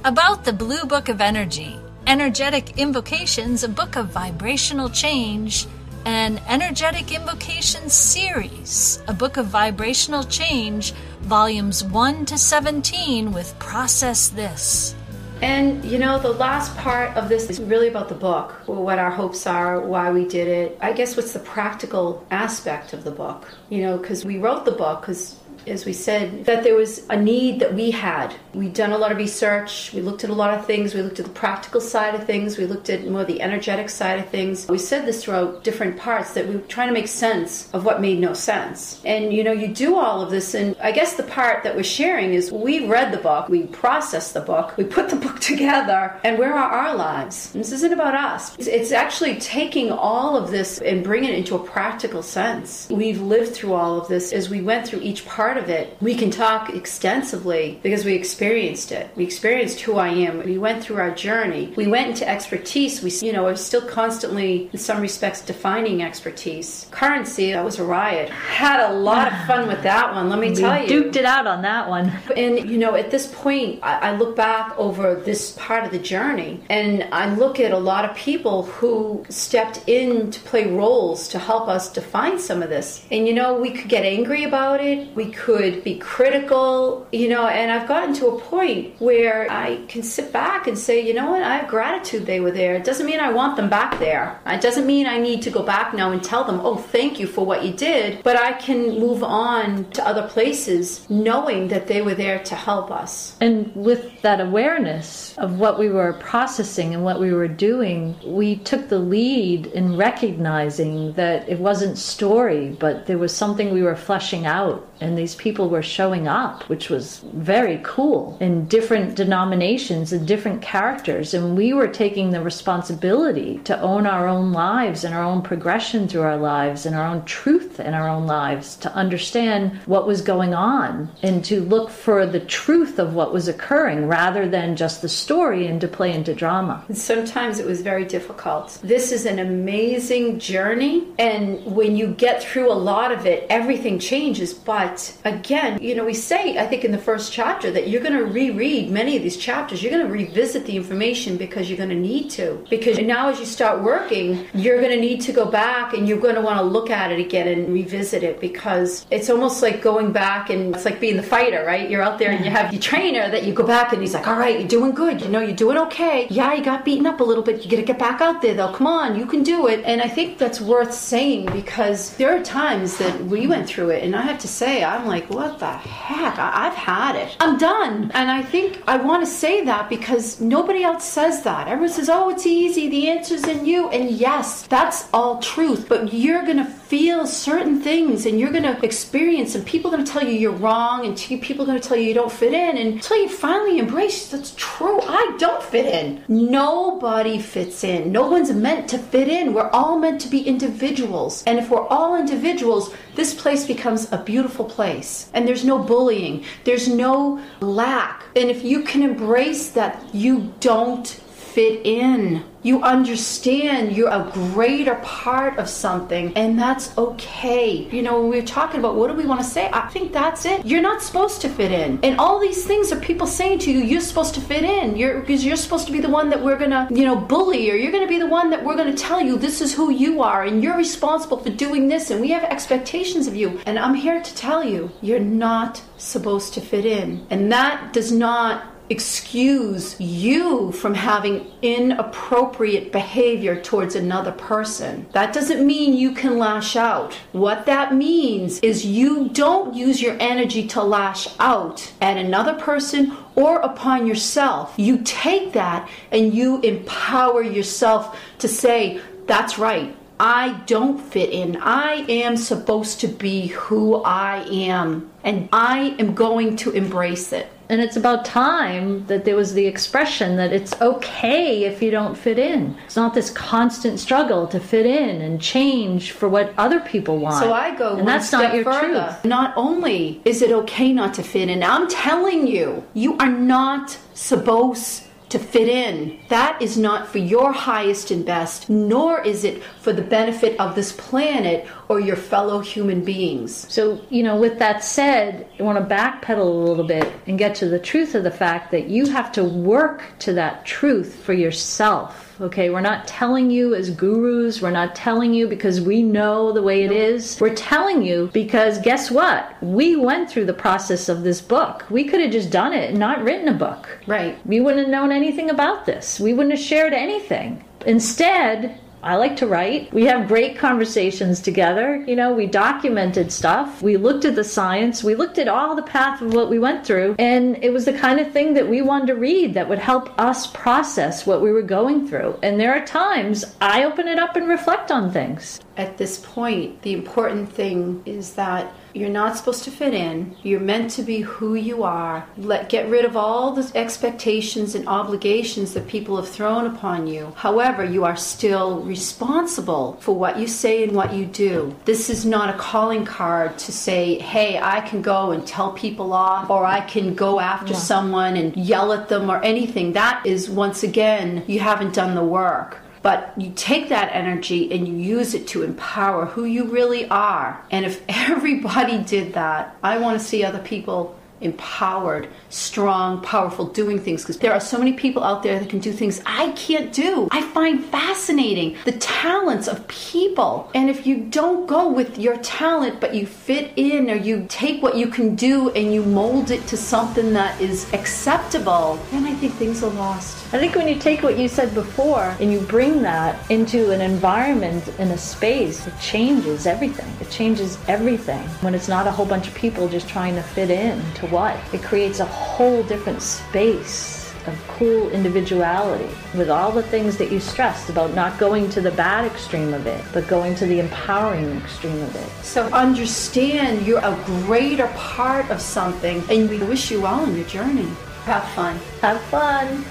About 0.03 0.43
the 0.43 0.51
Blue 0.51 0.83
Book 0.83 1.07
of 1.07 1.21
Energy 1.21 1.79
Energetic 2.05 2.77
Invocations, 2.77 3.63
a 3.63 3.69
book 3.69 3.95
of 3.95 4.07
vibrational 4.07 4.89
change, 4.89 5.65
an 6.03 6.41
Energetic 6.49 7.13
Invocations 7.13 7.93
series, 7.93 9.01
a 9.07 9.13
book 9.13 9.37
of 9.37 9.45
vibrational 9.45 10.25
change, 10.25 10.93
volumes 11.23 11.83
1 11.83 12.25
to 12.27 12.37
17 12.37 13.31
with 13.31 13.57
Process 13.59 14.29
This. 14.29 14.95
And 15.41 15.83
you 15.83 15.99
know, 15.99 16.19
the 16.19 16.31
last 16.31 16.75
part 16.77 17.17
of 17.17 17.27
this 17.27 17.49
is 17.49 17.59
really 17.61 17.89
about 17.89 18.07
the 18.07 18.15
book, 18.15 18.51
what 18.65 18.97
our 18.97 19.11
hopes 19.11 19.45
are, 19.45 19.81
why 19.81 20.09
we 20.09 20.25
did 20.25 20.47
it. 20.47 20.77
I 20.81 20.93
guess 20.93 21.17
what's 21.17 21.33
the 21.33 21.39
practical 21.39 22.25
aspect 22.31 22.93
of 22.93 23.03
the 23.03 23.11
book, 23.11 23.49
you 23.69 23.81
know, 23.81 23.97
because 23.97 24.23
we 24.23 24.37
wrote 24.37 24.63
the 24.63 24.71
book 24.71 25.01
because 25.01 25.37
as 25.67 25.85
we 25.85 25.93
said, 25.93 26.45
that 26.45 26.63
there 26.63 26.75
was 26.75 27.05
a 27.09 27.17
need 27.17 27.59
that 27.59 27.73
we 27.73 27.91
had. 27.91 28.33
We'd 28.53 28.73
done 28.73 28.91
a 28.91 28.97
lot 28.97 29.11
of 29.11 29.17
research, 29.17 29.91
we 29.93 30.01
looked 30.01 30.23
at 30.23 30.29
a 30.29 30.33
lot 30.33 30.53
of 30.53 30.65
things, 30.65 30.93
we 30.93 31.01
looked 31.01 31.19
at 31.19 31.25
the 31.25 31.31
practical 31.31 31.81
side 31.81 32.15
of 32.15 32.25
things, 32.25 32.57
we 32.57 32.65
looked 32.65 32.89
at 32.89 33.07
more 33.07 33.23
the 33.25 33.41
energetic 33.41 33.89
side 33.89 34.19
of 34.19 34.29
things. 34.29 34.67
We 34.67 34.77
said 34.77 35.05
this 35.05 35.23
throughout 35.23 35.63
different 35.63 35.97
parts 35.97 36.33
that 36.33 36.47
we 36.47 36.55
were 36.55 36.61
trying 36.61 36.87
to 36.87 36.93
make 36.93 37.07
sense 37.07 37.69
of 37.73 37.85
what 37.85 38.01
made 38.01 38.19
no 38.19 38.33
sense. 38.33 39.01
And 39.05 39.33
you 39.33 39.43
know, 39.43 39.51
you 39.51 39.67
do 39.67 39.95
all 39.95 40.21
of 40.21 40.29
this, 40.29 40.53
and 40.53 40.75
I 40.81 40.91
guess 40.91 41.13
the 41.13 41.23
part 41.23 41.63
that 41.63 41.75
we're 41.75 41.83
sharing 41.83 42.33
is 42.33 42.51
we 42.51 42.87
read 42.87 43.11
the 43.11 43.17
book, 43.17 43.49
we 43.49 43.63
processed 43.63 44.33
the 44.33 44.41
book, 44.41 44.77
we 44.77 44.83
put 44.83 45.09
the 45.09 45.15
book 45.23 45.39
together, 45.39 46.19
and 46.23 46.37
where 46.37 46.53
are 46.53 46.71
our 46.71 46.95
lives? 46.95 47.51
This 47.53 47.71
isn't 47.71 47.93
about 47.93 48.15
us. 48.15 48.55
It's 48.57 48.91
actually 48.91 49.39
taking 49.39 49.91
all 49.91 50.35
of 50.35 50.51
this 50.51 50.79
and 50.79 51.03
bringing 51.03 51.29
it 51.29 51.37
into 51.37 51.55
a 51.55 51.63
practical 51.63 52.21
sense. 52.21 52.87
We've 52.89 53.21
lived 53.21 53.53
through 53.53 53.73
all 53.73 53.99
of 53.99 54.07
this 54.07 54.33
as 54.33 54.49
we 54.49 54.61
went 54.61 54.87
through 54.87 55.01
each 55.01 55.25
part 55.25 55.52
part 55.53 55.63
of 55.63 55.69
it, 55.69 55.95
we 56.01 56.15
can 56.15 56.31
talk 56.31 56.73
extensively 56.73 57.79
because 57.83 58.05
we 58.05 58.15
experienced 58.15 58.91
it. 58.91 59.09
We 59.15 59.23
experienced 59.23 59.81
who 59.81 59.97
I 59.97 60.09
am. 60.09 60.43
We 60.43 60.57
went 60.57 60.83
through 60.83 60.97
our 60.97 61.11
journey. 61.11 61.71
We 61.75 61.85
went 61.85 62.09
into 62.09 62.27
expertise. 62.27 63.03
We, 63.03 63.11
you 63.25 63.33
know, 63.33 63.45
are 63.45 63.55
still 63.55 63.87
constantly, 63.87 64.69
in 64.73 64.79
some 64.79 64.99
respects, 64.99 65.41
defining 65.41 66.01
expertise. 66.01 66.87
Currency, 66.89 67.53
that 67.53 67.63
was 67.63 67.77
a 67.77 67.83
riot. 67.83 68.29
Had 68.29 68.79
a 68.89 68.93
lot 68.93 69.31
of 69.31 69.45
fun 69.45 69.67
with 69.67 69.83
that 69.83 70.13
one, 70.13 70.29
let 70.29 70.39
me 70.39 70.49
we 70.49 70.55
tell 70.55 70.81
you. 70.81 71.03
duked 71.03 71.17
it 71.17 71.25
out 71.25 71.45
on 71.45 71.61
that 71.61 71.87
one. 71.87 72.11
And, 72.35 72.69
you 72.69 72.77
know, 72.77 72.95
at 72.95 73.11
this 73.11 73.27
point, 73.27 73.79
I, 73.83 74.09
I 74.09 74.15
look 74.15 74.35
back 74.35 74.77
over 74.77 75.15
this 75.15 75.51
part 75.51 75.85
of 75.85 75.91
the 75.91 75.99
journey 75.99 76.61
and 76.69 77.03
I 77.11 77.33
look 77.35 77.59
at 77.59 77.71
a 77.71 77.77
lot 77.77 78.05
of 78.05 78.15
people 78.15 78.63
who 78.63 79.23
stepped 79.29 79.87
in 79.87 80.31
to 80.31 80.39
play 80.41 80.71
roles 80.71 81.27
to 81.29 81.37
help 81.39 81.67
us 81.67 81.91
define 81.93 82.39
some 82.39 82.63
of 82.63 82.69
this. 82.69 83.05
And, 83.11 83.27
you 83.27 83.33
know, 83.35 83.59
we 83.59 83.69
could 83.71 83.89
get 83.89 84.03
angry 84.03 84.43
about 84.43 84.81
it. 84.83 85.13
We 85.15 85.27
could 85.43 85.83
be 85.83 85.97
critical, 85.97 87.05
you 87.11 87.27
know, 87.27 87.47
and 87.47 87.69
I've 87.69 87.85
gotten 87.85 88.13
to 88.15 88.27
a 88.27 88.39
point 88.39 88.95
where 89.01 89.45
I 89.51 89.85
can 89.87 90.01
sit 90.01 90.31
back 90.31 90.67
and 90.67 90.77
say, 90.77 91.05
you 91.05 91.13
know 91.13 91.31
what, 91.31 91.43
I 91.43 91.57
have 91.57 91.67
gratitude 91.67 92.25
they 92.25 92.39
were 92.39 92.51
there. 92.51 92.75
It 92.75 92.85
doesn't 92.85 93.05
mean 93.05 93.19
I 93.19 93.29
want 93.29 93.57
them 93.57 93.69
back 93.69 93.99
there. 93.99 94.39
It 94.45 94.61
doesn't 94.61 94.87
mean 94.87 95.05
I 95.05 95.17
need 95.17 95.41
to 95.41 95.49
go 95.49 95.61
back 95.61 95.93
now 95.93 96.13
and 96.13 96.23
tell 96.23 96.45
them, 96.45 96.61
oh, 96.63 96.77
thank 96.77 97.19
you 97.19 97.27
for 97.27 97.45
what 97.45 97.65
you 97.65 97.73
did, 97.73 98.23
but 98.23 98.37
I 98.37 98.53
can 98.53 98.97
move 98.97 99.21
on 99.21 99.89
to 99.91 100.07
other 100.07 100.25
places 100.29 101.05
knowing 101.09 101.67
that 101.67 101.87
they 101.87 102.01
were 102.01 102.15
there 102.15 102.41
to 102.45 102.55
help 102.55 102.89
us. 102.89 103.35
And 103.41 103.75
with 103.75 104.21
that 104.21 104.39
awareness 104.39 105.37
of 105.37 105.59
what 105.59 105.77
we 105.77 105.89
were 105.89 106.13
processing 106.13 106.93
and 106.93 107.03
what 107.03 107.19
we 107.19 107.33
were 107.33 107.49
doing, 107.49 108.15
we 108.25 108.55
took 108.55 108.87
the 108.87 108.99
lead 108.99 109.65
in 109.67 109.97
recognizing 109.97 111.11
that 111.13 111.49
it 111.49 111.59
wasn't 111.59 111.97
story, 111.97 112.69
but 112.79 113.07
there 113.07 113.17
was 113.17 113.35
something 113.35 113.73
we 113.73 113.83
were 113.83 113.97
fleshing 113.97 114.45
out 114.45 114.87
and 115.03 115.17
these 115.17 115.35
people 115.35 115.69
were 115.69 115.83
showing 115.83 116.27
up, 116.27 116.63
which 116.69 116.89
was 116.89 117.19
very 117.33 117.79
cool 117.83 118.37
in 118.39 118.65
different 118.67 119.15
denominations 119.15 120.13
and 120.13 120.27
different 120.27 120.61
characters. 120.61 121.33
And 121.33 121.57
we 121.57 121.73
were 121.73 121.87
taking 121.87 122.31
the 122.31 122.41
responsibility 122.41 123.59
to 123.65 123.79
own 123.81 124.07
our 124.07 124.27
own 124.27 124.51
lives 124.51 125.03
and 125.03 125.13
our 125.13 125.23
own 125.23 125.41
progression 125.41 126.07
through 126.07 126.21
our 126.21 126.37
lives 126.37 126.85
and 126.85 126.95
our 126.95 127.05
own 127.05 127.25
truth 127.25 127.79
in 127.79 127.93
our 127.93 128.07
own 128.07 128.25
lives 128.25 128.75
to 128.77 128.93
understand 128.93 129.77
what 129.85 130.07
was 130.07 130.21
going 130.21 130.53
on 130.53 131.09
and 131.21 131.43
to 131.45 131.61
look 131.61 131.89
for 131.89 132.25
the 132.25 132.39
truth 132.39 132.99
of 132.99 133.13
what 133.13 133.33
was 133.33 133.47
occurring 133.47 134.07
rather 134.07 134.47
than 134.47 134.75
just 134.75 135.01
the 135.01 135.09
story 135.09 135.67
and 135.67 135.81
to 135.81 135.87
play 135.87 136.13
into 136.13 136.33
drama. 136.33 136.83
Sometimes 136.93 137.59
it 137.59 137.65
was 137.65 137.81
very 137.81 138.05
difficult. 138.05 138.79
This 138.83 139.11
is 139.11 139.25
an 139.25 139.39
amazing 139.39 140.39
journey, 140.39 141.07
and 141.19 141.63
when 141.65 141.95
you 141.95 142.07
get 142.07 142.43
through 142.43 142.71
a 142.71 142.73
lot 142.73 143.11
of 143.11 143.25
it, 143.25 143.45
everything 143.49 143.99
changes, 143.99 144.53
but 144.53 144.92
again, 145.25 145.81
you 145.81 145.95
know, 145.95 146.05
we 146.05 146.13
say, 146.13 146.57
I 146.57 146.67
think 146.67 146.83
in 146.83 146.91
the 146.91 146.97
first 146.97 147.31
chapter, 147.31 147.71
that 147.71 147.89
you're 147.89 148.01
going 148.01 148.17
to 148.17 148.25
reread 148.25 148.89
many 148.89 149.15
of 149.17 149.23
these 149.23 149.37
chapters. 149.37 149.81
You're 149.81 149.91
going 149.91 150.05
to 150.05 150.11
revisit 150.11 150.65
the 150.65 150.75
information 150.75 151.37
because 151.37 151.69
you're 151.69 151.77
going 151.77 151.89
to 151.89 151.95
need 151.95 152.29
to. 152.31 152.65
Because 152.69 152.97
now, 152.99 153.29
as 153.29 153.39
you 153.39 153.45
start 153.45 153.81
working, 153.81 154.45
you're 154.53 154.79
going 154.79 154.91
to 154.91 154.99
need 154.99 155.21
to 155.21 155.31
go 155.31 155.45
back 155.45 155.93
and 155.93 156.07
you're 156.07 156.19
going 156.19 156.35
to 156.35 156.41
want 156.41 156.59
to 156.59 156.63
look 156.63 156.89
at 156.89 157.11
it 157.11 157.19
again 157.19 157.47
and 157.47 157.73
revisit 157.73 158.23
it 158.23 158.39
because 158.39 159.05
it's 159.11 159.29
almost 159.29 159.61
like 159.61 159.81
going 159.81 160.11
back 160.11 160.49
and 160.49 160.75
it's 160.75 160.85
like 160.85 160.99
being 160.99 161.17
the 161.17 161.23
fighter, 161.23 161.63
right? 161.65 161.89
You're 161.89 162.01
out 162.01 162.19
there 162.19 162.31
and 162.31 162.43
you 162.45 162.51
have 162.51 162.71
your 162.71 162.81
trainer 162.81 163.29
that 163.29 163.43
you 163.43 163.53
go 163.53 163.65
back 163.65 163.93
and 163.93 164.01
he's 164.01 164.13
like, 164.13 164.27
all 164.27 164.37
right, 164.37 164.59
you're 164.59 164.67
doing 164.67 164.91
good. 164.91 165.21
You 165.21 165.29
know, 165.29 165.39
you're 165.39 165.55
doing 165.55 165.77
okay. 165.77 166.27
Yeah, 166.29 166.53
you 166.53 166.63
got 166.63 166.85
beaten 166.85 167.05
up 167.05 167.19
a 167.19 167.23
little 167.23 167.43
bit. 167.43 167.63
You 167.63 167.69
got 167.69 167.77
to 167.77 167.83
get 167.83 167.99
back 167.99 168.21
out 168.21 168.41
there 168.41 168.53
though. 168.53 168.73
Come 168.73 168.87
on, 168.87 169.17
you 169.17 169.25
can 169.25 169.43
do 169.43 169.67
it. 169.67 169.83
And 169.85 170.01
I 170.01 170.07
think 170.07 170.37
that's 170.37 170.61
worth 170.61 170.93
saying 170.93 171.47
because 171.51 172.15
there 172.17 172.35
are 172.35 172.43
times 172.43 172.97
that 172.97 173.25
we 173.25 173.47
went 173.47 173.67
through 173.67 173.89
it 173.89 174.03
and 174.03 174.15
I 174.15 174.21
have 174.21 174.39
to 174.39 174.47
say, 174.47 174.82
I'm 174.83 175.05
like, 175.05 175.29
what 175.29 175.59
the 175.59 175.71
heck? 175.71 176.37
I- 176.39 176.63
have 176.63 176.75
had 176.75 177.15
it. 177.15 177.35
I'm 177.39 177.57
done. 177.57 178.11
And 178.13 178.31
I 178.31 178.41
think 178.41 178.81
I 178.87 178.97
want 178.97 179.23
to 179.23 179.29
say 179.29 179.63
that 179.65 179.89
because 179.89 180.39
nobody 180.39 180.83
else 180.83 181.03
says 181.03 181.43
that. 181.43 181.67
Everyone 181.67 181.93
says, 181.93 182.09
oh, 182.09 182.29
it's 182.29 182.45
easy. 182.45 182.87
The 182.89 183.09
answer's 183.09 183.43
in 183.45 183.65
you. 183.65 183.89
And 183.89 184.09
yes, 184.11 184.63
that's 184.67 185.09
all 185.13 185.39
truth. 185.39 185.87
But 185.89 186.13
you're 186.13 186.43
going 186.43 186.57
to 186.57 186.65
feel 186.93 187.25
certain 187.25 187.81
things 187.81 188.27
and 188.27 188.39
you're 188.39 188.51
going 188.51 188.61
to 188.61 188.85
experience, 188.85 189.55
and 189.55 189.65
people 189.65 189.89
are 189.89 189.95
going 189.95 190.05
to 190.05 190.11
tell 190.11 190.23
you 190.23 190.37
you're 190.37 190.51
wrong, 190.51 191.07
and 191.07 191.17
people 191.17 191.63
are 191.63 191.65
going 191.65 191.81
to 191.81 191.87
tell 191.87 191.97
you 191.97 192.03
you 192.03 192.13
don't 192.13 192.31
fit 192.31 192.53
in. 192.53 192.77
And 192.77 192.93
until 192.93 193.17
you 193.17 193.29
finally 193.29 193.79
embrace 193.79 194.29
that's 194.29 194.53
true, 194.57 195.01
I 195.01 195.35
don't 195.39 195.63
fit 195.63 195.87
in. 195.87 196.23
Nobody 196.27 197.39
fits 197.39 197.83
in. 197.83 198.11
No 198.11 198.29
one's 198.29 198.51
meant 198.51 198.87
to 198.89 198.99
fit 198.99 199.27
in. 199.27 199.55
We're 199.55 199.71
all 199.71 199.97
meant 199.97 200.21
to 200.21 200.27
be 200.27 200.43
individuals. 200.43 201.43
And 201.47 201.57
if 201.57 201.71
we're 201.71 201.87
all 201.87 202.15
individuals, 202.15 202.93
this 203.15 203.33
place 203.33 203.65
becomes 203.65 204.11
a 204.11 204.19
beautiful 204.23 204.65
place. 204.65 205.31
And 205.33 205.47
there's 205.47 205.65
no 205.65 205.79
bullying, 205.79 206.45
there's 206.63 206.87
no 206.87 207.41
lack. 207.59 208.23
And 208.35 208.51
if 208.51 208.63
you 208.63 208.83
can 208.83 209.01
embrace 209.01 209.71
that 209.71 210.13
you 210.13 210.53
don't 210.59 211.07
fit 211.53 211.85
in, 211.85 212.43
you 212.63 212.81
understand 212.81 213.95
you're 213.95 214.09
a 214.09 214.31
greater 214.33 214.95
part 214.95 215.59
of 215.59 215.69
something, 215.69 216.35
and 216.35 216.57
that's 216.57 216.97
okay. 216.97 217.87
You 217.91 218.01
know, 218.01 218.21
when 218.21 218.29
we 218.31 218.39
are 218.39 218.45
talking 218.45 218.79
about 218.79 218.95
what 218.95 219.09
do 219.09 219.13
we 219.13 219.25
want 219.25 219.41
to 219.41 219.45
say, 219.45 219.69
I 219.71 219.89
think 219.89 220.13
that's 220.13 220.45
it. 220.45 220.65
You're 220.65 220.81
not 220.81 221.01
supposed 221.01 221.41
to 221.41 221.49
fit 221.49 221.71
in. 221.71 221.99
And 222.03 222.19
all 222.19 222.39
these 222.39 222.65
things 222.65 222.91
are 222.91 222.99
people 222.99 223.27
saying 223.27 223.59
to 223.59 223.71
you, 223.71 223.79
you're 223.79 224.01
supposed 224.01 224.33
to 224.35 224.41
fit 224.41 224.63
in. 224.63 224.95
You're 224.95 225.19
because 225.19 225.45
you're 225.45 225.57
supposed 225.57 225.85
to 225.87 225.91
be 225.91 225.99
the 225.99 226.09
one 226.09 226.29
that 226.29 226.41
we're 226.41 226.57
gonna, 226.57 226.87
you 226.89 227.05
know, 227.05 227.17
bully, 227.17 227.69
or 227.69 227.75
you're 227.75 227.91
gonna 227.91 228.07
be 228.07 228.19
the 228.19 228.27
one 228.27 228.49
that 228.49 228.63
we're 228.63 228.77
gonna 228.77 228.95
tell 228.95 229.21
you 229.21 229.37
this 229.37 229.61
is 229.61 229.73
who 229.73 229.91
you 229.91 230.23
are, 230.23 230.43
and 230.43 230.63
you're 230.63 230.77
responsible 230.77 231.37
for 231.37 231.49
doing 231.49 231.87
this, 231.87 232.09
and 232.09 232.21
we 232.21 232.31
have 232.31 232.43
expectations 232.43 233.27
of 233.27 233.35
you. 233.35 233.59
And 233.65 233.77
I'm 233.77 233.93
here 233.93 234.21
to 234.21 234.35
tell 234.35 234.63
you, 234.63 234.89
you're 235.01 235.19
not 235.19 235.81
supposed 235.97 236.53
to 236.53 236.61
fit 236.61 236.85
in. 236.85 237.27
And 237.29 237.51
that 237.51 237.93
does 237.93 238.11
not 238.11 238.72
excuse 238.89 239.99
you 239.99 240.71
from 240.71 240.93
having 240.93 241.51
inappropriate 241.61 242.91
behavior 242.91 243.61
towards 243.61 243.95
another 243.95 244.31
person. 244.31 245.05
That 245.13 245.33
doesn't 245.33 245.65
mean 245.65 245.93
you 245.95 246.11
can 246.11 246.37
lash 246.37 246.75
out. 246.75 247.13
What 247.31 247.65
that 247.65 247.93
means 247.93 248.59
is 248.59 248.85
you 248.85 249.29
don't 249.29 249.73
use 249.73 250.01
your 250.01 250.17
energy 250.19 250.67
to 250.69 250.83
lash 250.83 251.27
out 251.39 251.91
at 252.01 252.17
another 252.17 252.53
person 252.55 253.15
or 253.35 253.59
upon 253.61 254.05
yourself. 254.05 254.73
You 254.77 255.01
take 255.03 255.53
that 255.53 255.89
and 256.11 256.33
you 256.33 256.59
empower 256.61 257.41
yourself 257.41 258.19
to 258.39 258.47
say, 258.47 259.01
that's 259.25 259.57
right. 259.57 259.95
I 260.19 260.53
don't 260.67 260.99
fit 260.99 261.31
in. 261.31 261.57
I 261.57 262.05
am 262.07 262.37
supposed 262.37 262.99
to 263.01 263.07
be 263.07 263.47
who 263.47 263.95
I 264.03 264.45
am, 264.49 265.11
and 265.23 265.49
I 265.51 265.95
am 265.99 266.13
going 266.13 266.55
to 266.57 266.71
embrace 266.71 267.33
it. 267.33 267.49
And 267.69 267.81
it's 267.81 267.95
about 267.95 268.25
time 268.25 269.05
that 269.07 269.25
there 269.25 269.35
was 269.35 269.53
the 269.53 269.65
expression 269.65 270.35
that 270.37 270.51
it's 270.51 270.79
okay 270.81 271.63
if 271.63 271.81
you 271.81 271.91
don't 271.91 272.15
fit 272.15 272.37
in. 272.37 272.77
It's 272.85 272.95
not 272.95 273.13
this 273.13 273.29
constant 273.29 273.99
struggle 273.99 274.47
to 274.47 274.59
fit 274.59 274.85
in 274.85 275.21
and 275.21 275.41
change 275.41 276.11
for 276.11 276.27
what 276.27 276.53
other 276.57 276.79
people 276.79 277.17
want. 277.17 277.43
So 277.43 277.53
I 277.53 277.75
go 277.75 277.97
and 277.97 278.07
that's 278.07 278.31
not 278.31 278.53
your 278.53 278.63
further. 278.63 279.07
truth. 279.11 279.25
Not 279.25 279.53
only 279.55 280.21
is 280.25 280.41
it 280.41 280.51
okay 280.51 280.91
not 280.93 281.13
to 281.15 281.23
fit 281.23 281.49
in, 281.49 281.63
I'm 281.63 281.87
telling 281.87 282.47
you, 282.47 282.83
you 282.93 283.17
are 283.17 283.31
not 283.31 283.97
supposed 284.13 285.03
to 285.33 285.39
fit 285.39 285.67
in. 285.67 286.19
That 286.29 286.61
is 286.61 286.77
not 286.77 287.07
for 287.07 287.17
your 287.17 287.51
highest 287.53 288.11
and 288.11 288.23
best, 288.23 288.69
nor 288.69 289.19
is 289.21 289.43
it 289.43 289.63
for 289.83 289.93
the 289.93 290.01
benefit 290.01 290.59
of 290.59 290.75
this 290.75 290.93
planet 290.93 291.67
or 291.89 291.99
your 291.99 292.15
fellow 292.15 292.59
human 292.59 293.03
beings. 293.03 293.71
So, 293.71 294.01
you 294.09 294.23
know, 294.23 294.37
with 294.37 294.57
that 294.59 294.83
said, 294.83 295.47
I 295.59 295.63
want 295.63 295.77
to 295.77 295.95
backpedal 295.95 296.39
a 296.39 296.43
little 296.43 296.85
bit 296.85 297.11
and 297.27 297.37
get 297.37 297.53
to 297.55 297.67
the 297.67 297.79
truth 297.79 298.15
of 298.15 298.23
the 298.23 298.31
fact 298.31 298.71
that 298.71 298.87
you 298.87 299.07
have 299.07 299.31
to 299.33 299.43
work 299.43 300.03
to 300.19 300.33
that 300.33 300.65
truth 300.65 301.15
for 301.15 301.33
yourself 301.33 302.33
Okay, 302.41 302.71
we're 302.71 302.81
not 302.81 303.07
telling 303.07 303.51
you 303.51 303.75
as 303.75 303.91
gurus, 303.91 304.61
we're 304.61 304.71
not 304.71 304.95
telling 304.95 305.33
you 305.33 305.47
because 305.47 305.79
we 305.79 306.01
know 306.01 306.51
the 306.51 306.63
way 306.63 306.83
it 306.83 306.91
is. 306.91 307.39
We're 307.39 307.53
telling 307.53 308.03
you 308.03 308.29
because 308.33 308.79
guess 308.79 309.11
what? 309.11 309.55
We 309.61 309.95
went 309.95 310.29
through 310.29 310.45
the 310.45 310.53
process 310.53 311.09
of 311.09 311.23
this 311.23 311.41
book. 311.41 311.85
We 311.91 312.03
could 312.05 312.21
have 312.21 312.31
just 312.31 312.49
done 312.49 312.73
it 312.73 312.89
and 312.89 312.99
not 312.99 313.23
written 313.23 313.47
a 313.49 313.53
book. 313.53 313.87
Right. 314.07 314.37
We 314.47 314.59
wouldn't 314.59 314.87
have 314.87 314.91
known 314.91 315.11
anything 315.11 315.51
about 315.51 315.85
this. 315.85 316.19
We 316.19 316.33
wouldn't 316.33 316.57
have 316.57 316.65
shared 316.65 316.93
anything. 316.93 317.63
Instead, 317.85 318.79
I 319.03 319.17
like 319.17 319.35
to 319.37 319.47
write. 319.47 319.93
We 319.93 320.05
have 320.05 320.29
great 320.29 320.57
conversations 320.57 321.41
together. 321.41 322.03
You 322.07 322.15
know, 322.15 322.33
we 322.33 322.47
documented 322.47 323.33
stuff. 323.33 323.81
We 323.81 323.97
looked 323.97 324.23
at 324.23 324.35
the 324.35 324.45
science. 324.45 325.03
We 325.03 325.13
looked 325.13 325.37
at 325.37 325.49
all 325.49 325.75
the 325.75 325.83
path 325.83 326.21
of 326.21 326.33
what 326.33 326.49
we 326.49 326.57
went 326.57 326.87
through. 326.87 327.15
And 327.19 327.61
it 327.61 327.73
was 327.73 327.83
the 327.83 327.91
kind 327.91 328.21
of 328.21 328.31
thing 328.31 328.53
that 328.53 328.69
we 328.69 328.81
wanted 328.81 329.07
to 329.07 329.15
read 329.15 329.53
that 329.55 329.67
would 329.67 329.79
help 329.79 330.17
us 330.17 330.47
process 330.47 331.27
what 331.27 331.41
we 331.41 331.51
were 331.51 331.61
going 331.61 332.07
through. 332.07 332.39
And 332.41 332.57
there 332.57 332.73
are 332.73 332.85
times 332.85 333.43
I 333.59 333.83
open 333.83 334.07
it 334.07 334.19
up 334.19 334.37
and 334.37 334.47
reflect 334.47 334.89
on 334.89 335.11
things. 335.11 335.59
At 335.75 335.97
this 335.97 336.19
point, 336.19 336.81
the 336.83 336.93
important 336.93 337.51
thing 337.51 338.01
is 338.05 338.33
that 338.35 338.73
you're 338.93 339.09
not 339.09 339.37
supposed 339.37 339.63
to 339.63 339.71
fit 339.71 339.93
in. 339.93 340.35
You're 340.43 340.59
meant 340.59 340.91
to 340.91 341.03
be 341.03 341.21
who 341.21 341.55
you 341.55 341.83
are. 341.83 342.25
Let 342.37 342.69
get 342.69 342.89
rid 342.89 343.05
of 343.05 343.15
all 343.15 343.53
the 343.53 343.71
expectations 343.75 344.75
and 344.75 344.87
obligations 344.87 345.73
that 345.73 345.87
people 345.87 346.15
have 346.17 346.29
thrown 346.29 346.67
upon 346.67 347.07
you. 347.07 347.33
However, 347.35 347.83
you 347.83 348.05
are 348.05 348.15
still 348.15 348.81
responsible 348.81 349.97
for 349.99 350.15
what 350.15 350.37
you 350.37 350.47
say 350.47 350.83
and 350.83 350.93
what 350.93 351.13
you 351.13 351.25
do. 351.25 351.75
This 351.85 352.09
is 352.09 352.25
not 352.25 352.53
a 352.53 352.57
calling 352.57 353.05
card 353.05 353.57
to 353.59 353.71
say, 353.71 354.19
"Hey, 354.19 354.59
I 354.61 354.81
can 354.81 355.01
go 355.01 355.31
and 355.31 355.45
tell 355.45 355.71
people 355.71 356.13
off 356.13 356.49
or 356.49 356.65
I 356.65 356.81
can 356.81 357.15
go 357.15 357.39
after 357.39 357.73
yeah. 357.73 357.79
someone 357.79 358.37
and 358.37 358.55
yell 358.55 358.93
at 358.93 359.09
them 359.09 359.29
or 359.29 359.41
anything." 359.41 359.93
That 359.93 360.25
is 360.25 360.49
once 360.49 360.83
again, 360.83 361.43
you 361.47 361.59
haven't 361.59 361.93
done 361.93 362.15
the 362.15 362.23
work. 362.23 362.82
But 363.03 363.33
you 363.37 363.51
take 363.55 363.89
that 363.89 364.09
energy 364.13 364.71
and 364.71 364.87
you 364.87 364.95
use 364.95 365.35
it 365.35 365.45
to 365.49 365.61
empower 365.61 366.25
who 366.25 366.45
you 366.45 366.63
really 366.63 367.07
are. 367.09 367.63
And 367.69 367.85
if 367.85 368.01
everybody 368.09 369.03
did 369.03 369.33
that, 369.33 369.77
I 369.83 369.99
want 369.99 370.19
to 370.19 370.25
see 370.25 370.43
other 370.43 370.59
people 370.59 371.15
empowered, 371.41 372.29
strong, 372.49 373.21
powerful, 373.21 373.65
doing 373.67 373.99
things. 373.99 374.21
Because 374.23 374.37
there 374.37 374.53
are 374.53 374.59
so 374.59 374.77
many 374.77 374.93
people 374.93 375.23
out 375.23 375.43
there 375.43 375.59
that 375.59 375.69
can 375.69 375.79
do 375.79 375.91
things 375.91 376.21
I 376.25 376.51
can't 376.51 376.93
do. 376.93 377.27
I 377.31 377.41
find 377.41 377.83
fascinating 377.83 378.77
the 378.85 378.93
talents 378.93 379.67
of 379.67 379.87
people. 379.87 380.71
And 380.73 380.89
if 380.89 381.05
you 381.05 381.17
don't 381.17 381.67
go 381.67 381.91
with 381.91 382.17
your 382.17 382.37
talent, 382.37 382.99
but 382.99 383.13
you 383.13 383.25
fit 383.25 383.71
in 383.75 384.09
or 384.09 384.15
you 384.15 384.45
take 384.49 384.81
what 384.81 384.95
you 384.95 385.07
can 385.07 385.35
do 385.35 385.69
and 385.71 385.93
you 385.93 386.03
mold 386.03 386.51
it 386.51 386.65
to 386.67 386.77
something 386.77 387.33
that 387.33 387.59
is 387.59 387.91
acceptable, 387.93 388.99
then 389.11 389.25
I 389.25 389.33
think 389.35 389.53
things 389.55 389.83
are 389.83 389.91
lost. 389.91 390.53
I 390.53 390.59
think 390.59 390.75
when 390.75 390.87
you 390.87 390.99
take 390.99 391.23
what 391.23 391.37
you 391.37 391.47
said 391.47 391.73
before 391.73 392.35
and 392.39 392.51
you 392.51 392.59
bring 392.61 393.01
that 393.01 393.49
into 393.49 393.91
an 393.91 394.01
environment 394.01 394.87
in 394.99 395.09
a 395.09 395.17
space, 395.17 395.85
it 395.87 395.93
changes 395.99 396.67
everything. 396.67 397.11
It 397.19 397.29
changes 397.29 397.77
everything. 397.87 398.43
When 398.61 398.75
it's 398.75 398.87
not 398.87 399.07
a 399.07 399.11
whole 399.11 399.25
bunch 399.25 399.47
of 399.47 399.55
people 399.55 399.87
just 399.89 400.07
trying 400.07 400.35
to 400.35 400.43
fit 400.43 400.69
in 400.69 401.01
to 401.15 401.27
what? 401.33 401.59
It 401.73 401.81
creates 401.81 402.19
a 402.19 402.25
whole 402.25 402.83
different 402.83 403.21
space 403.21 404.31
of 404.45 404.67
cool 404.67 405.09
individuality 405.09 406.09
with 406.35 406.49
all 406.49 406.71
the 406.71 406.83
things 406.83 407.17
that 407.17 407.31
you 407.31 407.39
stressed 407.39 407.89
about 407.89 408.13
not 408.13 408.37
going 408.37 408.69
to 408.69 408.81
the 408.81 408.91
bad 408.91 409.25
extreme 409.25 409.73
of 409.73 409.87
it, 409.87 410.03
but 410.13 410.27
going 410.27 410.53
to 410.55 410.65
the 410.65 410.79
empowering 410.79 411.57
extreme 411.57 411.99
of 412.01 412.15
it. 412.15 412.29
So 412.43 412.65
understand 412.67 413.85
you're 413.85 413.99
a 413.99 414.15
greater 414.45 414.87
part 414.95 415.49
of 415.49 415.59
something, 415.59 416.23
and 416.29 416.49
we 416.49 416.59
wish 416.59 416.91
you 416.91 417.01
well 417.01 417.23
in 417.25 417.35
your 417.35 417.47
journey. 417.47 417.89
Have 418.25 418.47
fun. 418.49 418.77
Have 419.01 419.21
fun. 419.23 419.83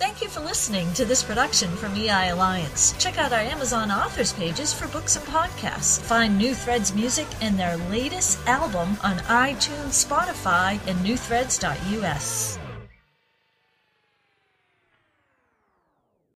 Thank 0.00 0.22
you 0.22 0.30
for 0.30 0.40
listening 0.40 0.90
to 0.94 1.04
this 1.04 1.22
production 1.22 1.68
from 1.76 1.94
EI 1.94 2.30
Alliance. 2.30 2.94
Check 2.98 3.18
out 3.18 3.34
our 3.34 3.40
Amazon 3.40 3.90
authors 3.90 4.32
pages 4.32 4.72
for 4.72 4.88
books 4.88 5.16
and 5.16 5.26
podcasts. 5.26 6.00
Find 6.00 6.38
New 6.38 6.54
Threads 6.54 6.94
music 6.94 7.26
and 7.42 7.58
their 7.58 7.76
latest 7.76 8.38
album 8.48 8.96
on 9.02 9.18
iTunes, 9.28 10.02
Spotify, 10.02 10.80
and 10.88 10.98
newthreads.us. 11.04 12.58